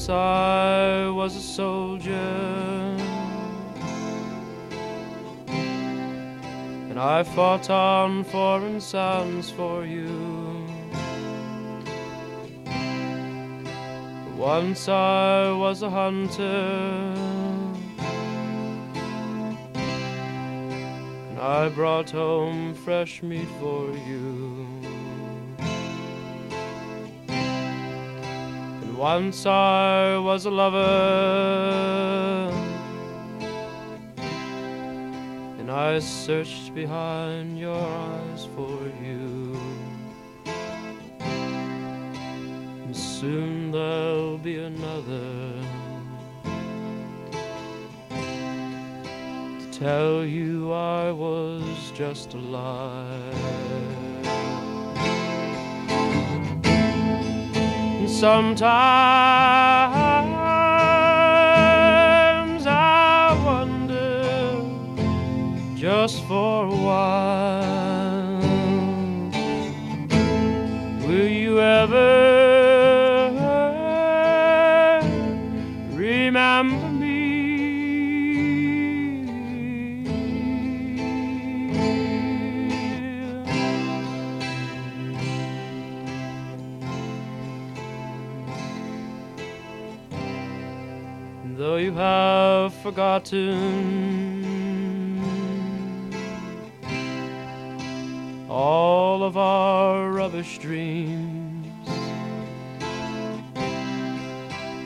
[0.00, 2.96] Once I was a soldier,
[6.88, 10.64] and I fought on foreign sands for you.
[14.38, 17.12] Once I was a hunter,
[21.28, 24.49] and I brought home fresh meat for you.
[29.00, 32.52] Once I was a lover,
[35.58, 39.58] and I searched behind your eyes for you.
[42.84, 45.54] And soon there'll be another
[49.60, 53.99] to tell you I was just a lie.
[58.12, 58.60] And
[92.90, 93.46] forgotten
[98.48, 101.88] all of our rubbish dreams,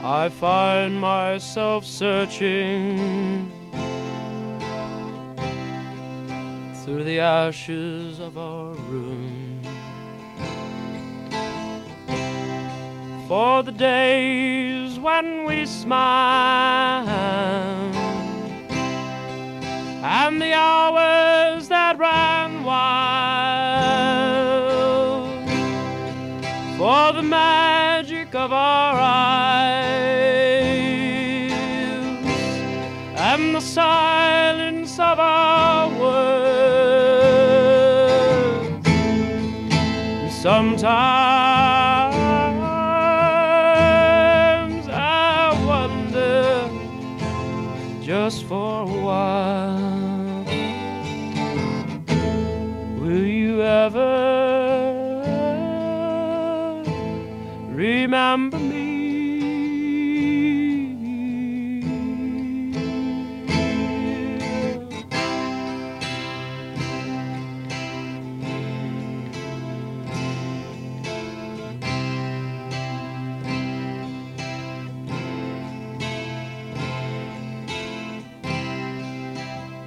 [0.03, 3.51] I find myself searching
[6.85, 9.45] through the ashes of our room.
[13.27, 17.05] for the days when we smiled
[20.07, 23.25] and the hours that ran wild.
[26.77, 29.95] For the magic of our eyes
[33.17, 36.45] and the silence of our words.
[40.43, 41.25] Sometimes
[48.05, 49.84] just for a while
[58.15, 58.95] remember me.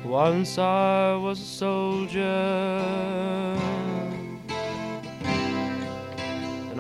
[0.04, 3.47] Once I was a soldier,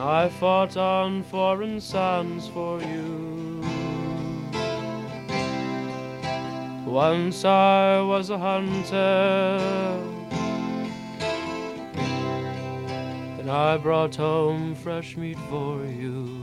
[0.07, 3.61] I fought on foreign sands for you.
[6.85, 9.59] Once I was a hunter,
[13.37, 16.39] and I brought home fresh meat for you.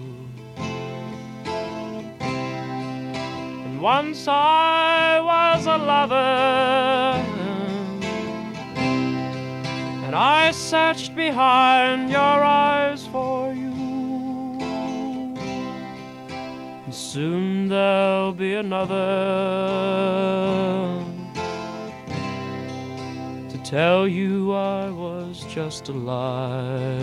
[3.65, 7.17] And once I was a lover,
[10.05, 13.34] and I searched behind your eyes for
[17.15, 18.97] soon there'll be another
[23.49, 26.99] to tell you I was just a lie.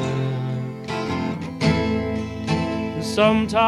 [2.96, 3.62] And Sometimes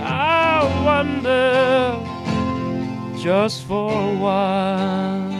[0.00, 2.02] I wonder
[3.22, 5.30] just for a while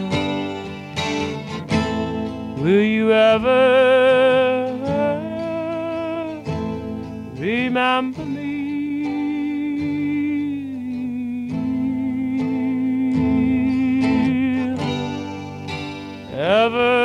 [2.61, 4.58] will you ever
[7.39, 8.49] remember me?
[16.33, 16.98] Ever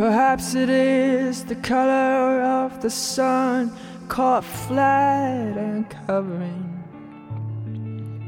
[0.00, 3.70] Perhaps it is the color of the sun
[4.08, 6.72] caught flat and covering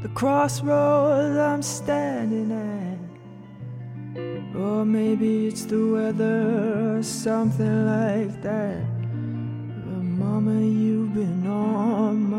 [0.03, 2.99] the crossroads I'm standing at.
[4.55, 8.85] Or maybe it's the weather or something like that.
[9.83, 12.29] But mama, you've been on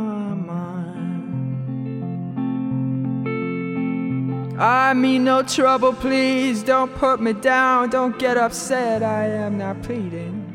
[4.59, 6.63] I mean no trouble, please.
[6.63, 7.91] Don't put me down.
[7.91, 9.03] Don't get upset.
[9.03, 10.51] I am not pleading.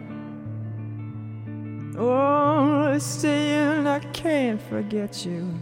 [1.97, 5.53] Oh, saying I can't forget you.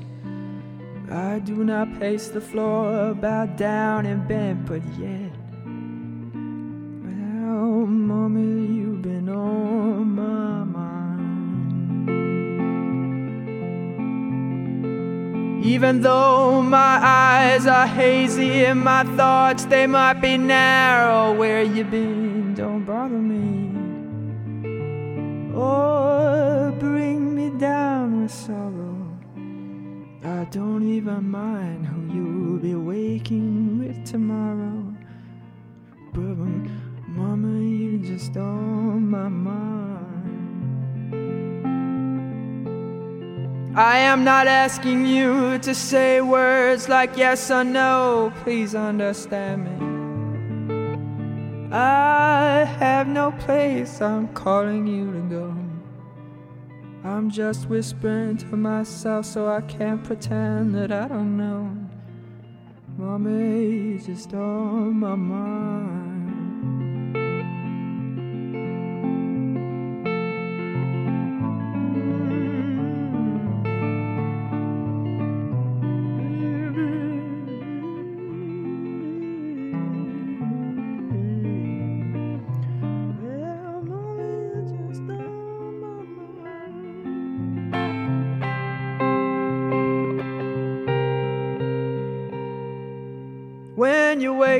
[1.09, 5.26] I do not pace the floor, bow down and bend, but yet.
[15.63, 21.83] Even though my eyes are hazy and my thoughts they might be narrow, where you
[21.83, 22.53] been?
[22.53, 23.75] Don't bother me.
[25.53, 28.95] Or bring me down with sorrow.
[30.23, 34.93] I don't even mind who you'll be waking with tomorrow.
[36.13, 36.69] But
[37.07, 40.06] mama, you just on my mind.
[43.77, 48.33] I am not asking you to say words like yes or no.
[48.41, 49.77] Please understand me.
[51.71, 55.55] I have no place I'm calling you to go.
[57.07, 61.69] I'm just whispering to myself so I can't pretend that I don't know.
[62.97, 66.26] Mommy, you're just on my mind.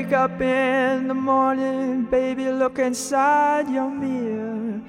[0.08, 4.80] Wake up in the morning, baby, look inside your mirror.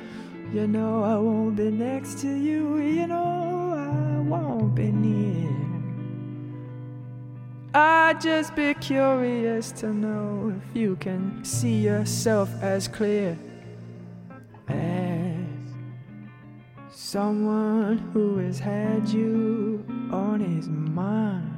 [0.53, 5.49] You know I won't be next to you, you know I won't be near.
[7.73, 13.37] I'd just be curious to know if you can see yourself as clear
[14.69, 15.35] as
[16.91, 21.48] someone who has had you on his mind.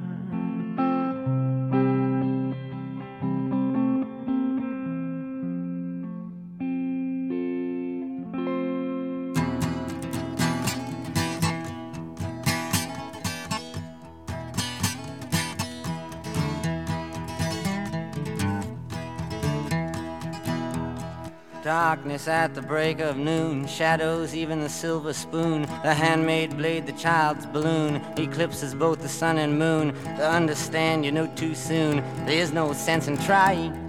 [21.92, 26.92] Darkness at the break of noon, shadows, even the silver spoon, the handmade blade, the
[26.92, 29.92] child's balloon, eclipses both the sun and moon.
[30.16, 33.81] To understand, you know too soon, there's no sense in trying.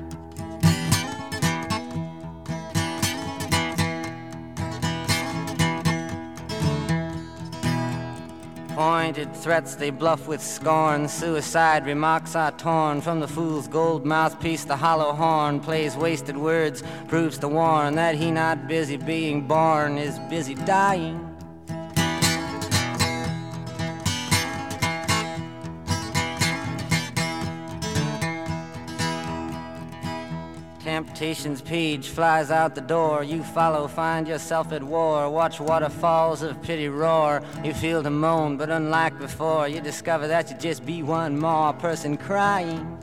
[8.84, 11.08] Pointed threats they bluff with scorn.
[11.08, 14.66] Suicide remarks are torn from the fool's gold mouthpiece.
[14.66, 19.98] The hollow horn plays wasted words, proves to warn that he not busy being born
[19.98, 21.33] is busy dying.
[31.24, 33.24] Temptation's page flies out the door.
[33.24, 35.30] You follow, find yourself at war.
[35.30, 37.42] Watch waterfalls of pity roar.
[37.64, 41.72] You feel the moan, but unlike before, you discover that you just be one more
[41.72, 42.98] person crying.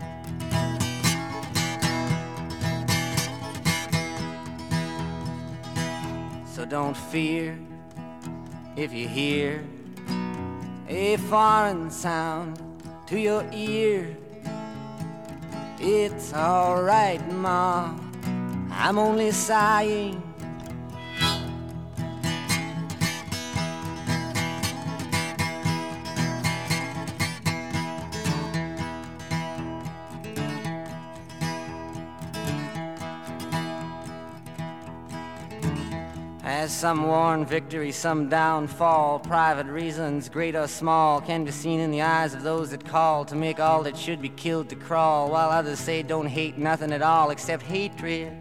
[6.52, 7.58] So don't fear
[8.76, 9.64] if you hear
[10.90, 12.60] a foreign sound
[13.06, 14.14] to your ear.
[15.78, 18.09] It's alright, Ma.
[18.82, 20.22] I'm only sighing.
[36.42, 41.90] As some worn victory, some downfall, private reasons, great or small, can be seen in
[41.90, 45.30] the eyes of those that call to make all that should be killed to crawl,
[45.30, 48.32] while others say don't hate nothing at all except hatred.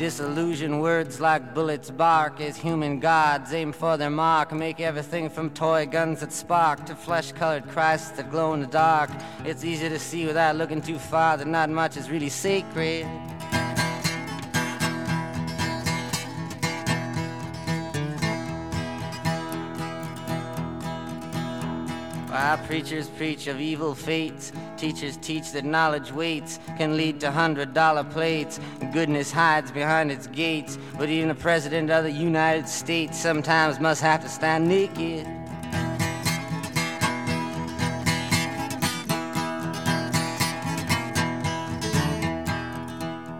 [0.00, 4.50] Disillusion words like bullets bark as human gods aim for their mark.
[4.50, 8.66] Make everything from toy guns that spark to flesh colored Christs that glow in the
[8.66, 9.10] dark.
[9.44, 13.06] It's easy to see without looking too far that not much is really sacred.
[22.40, 27.74] While preachers preach of evil fates, teachers teach that knowledge waits can lead to hundred
[27.74, 28.58] dollar plates.
[28.94, 34.00] Goodness hides behind its gates, but even the president of the United States sometimes must
[34.00, 35.26] have to stand naked.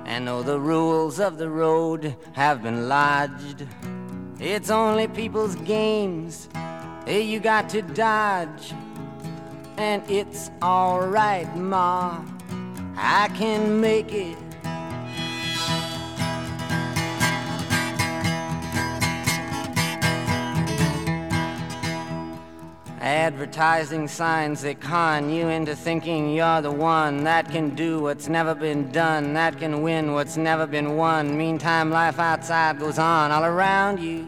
[0.04, 3.66] And though the rules of the road have been lodged,
[4.38, 6.50] it's only people's games
[7.06, 8.72] Hey, you got to dodge,
[9.80, 12.22] and it's alright, Ma.
[12.96, 14.36] I can make it.
[23.00, 28.54] Advertising signs that con you into thinking you're the one that can do what's never
[28.54, 31.36] been done, that can win what's never been won.
[31.36, 34.26] Meantime, life outside goes on all around you.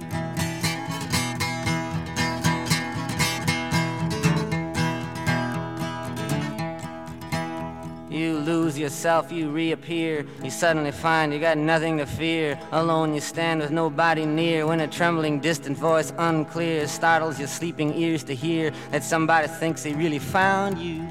[8.72, 10.24] Lose yourself, you reappear.
[10.42, 12.58] You suddenly find you got nothing to fear.
[12.72, 14.66] Alone you stand with nobody near.
[14.66, 19.82] When a trembling, distant voice, unclear, startles your sleeping ears to hear that somebody thinks
[19.82, 21.06] they really found you.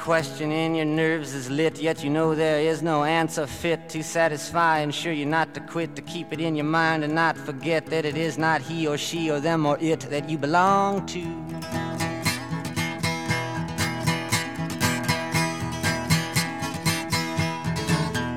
[0.00, 4.02] Question in your nerves is lit, yet you know there is no answer fit to
[4.02, 4.80] satisfy.
[4.80, 8.04] Ensure you not to quit, to keep it in your mind and not forget that
[8.04, 11.22] it is not he or she or them or it that you belong to.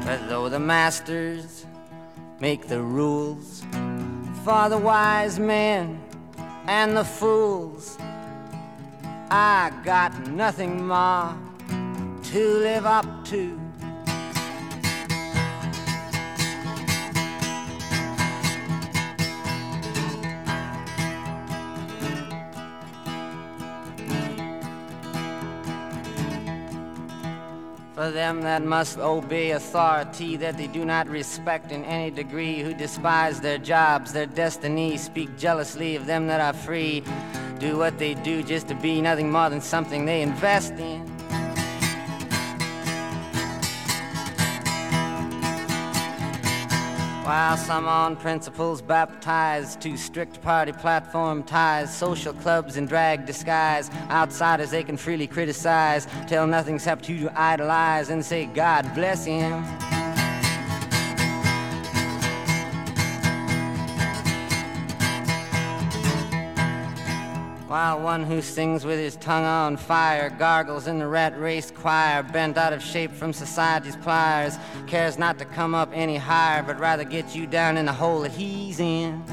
[0.05, 1.65] But though the masters
[2.39, 3.63] make the rules
[4.43, 5.99] for the wise men
[6.67, 7.97] and the fools,
[9.33, 11.33] I got nothing more
[11.69, 13.57] to live up to.
[27.95, 32.73] For them that must obey authority that they do not respect in any degree, who
[32.73, 37.01] despise their jobs, their destiny, speak jealously of them that are free,
[37.61, 41.05] do what they do just to be nothing more than something they invest in.
[47.23, 53.91] While some on principles baptized to strict party platform ties, social clubs in drag disguise,
[54.09, 59.23] outsiders they can freely criticize, tell nothing except who to idolize and say, God bless
[59.23, 59.63] him.
[67.71, 72.21] While one who sings with his tongue on fire gargles in the rat race choir,
[72.21, 74.57] bent out of shape from society's pliers,
[74.87, 78.23] cares not to come up any higher, but rather get you down in the hole
[78.23, 79.23] that he's in.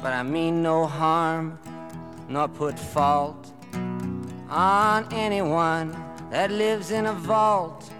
[0.00, 1.58] But I mean no harm,
[2.30, 3.52] nor put fault
[4.48, 5.94] on anyone
[6.30, 7.92] that lives in a vault.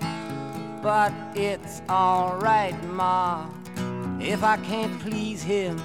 [0.83, 3.47] But it's alright, Ma,
[4.21, 5.81] if I can't please him.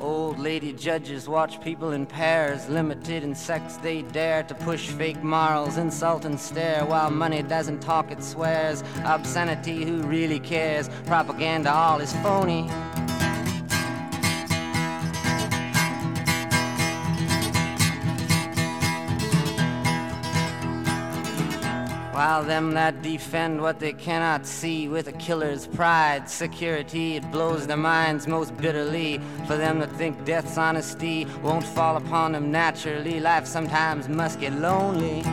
[0.00, 5.22] Old lady judges watch people in pairs, limited in sex they dare to push fake
[5.22, 8.84] morals, insult and stare while money doesn't talk, it swears.
[9.04, 10.88] Obscenity, who really cares?
[11.06, 12.70] Propaganda, all is phony.
[22.16, 27.66] While them that defend what they cannot see with a killer's pride, security, it blows
[27.66, 29.20] their minds most bitterly.
[29.46, 34.54] For them that think death's honesty won't fall upon them naturally, life sometimes must get
[34.54, 35.24] lonely.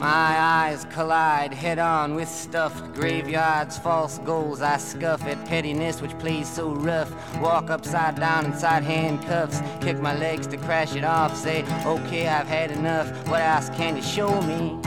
[0.00, 0.06] My
[0.40, 4.62] eyes collide head on with stuffed graveyards, false goals.
[4.62, 7.12] I scuff at pettiness which plays so rough.
[7.38, 11.36] Walk upside down inside handcuffs, kick my legs to crash it off.
[11.36, 13.10] Say, okay, I've had enough.
[13.28, 14.80] What else can you show me?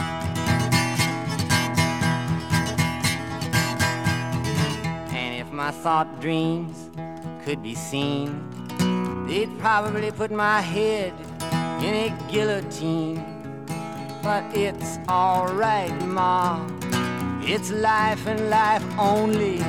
[5.15, 6.89] And if my thought dreams
[7.45, 8.49] could be seen,
[9.27, 11.13] they'd probably put my head
[11.83, 13.32] in a guillotine.
[14.23, 16.65] But it's alright, Ma.
[17.41, 19.59] It's life and life only.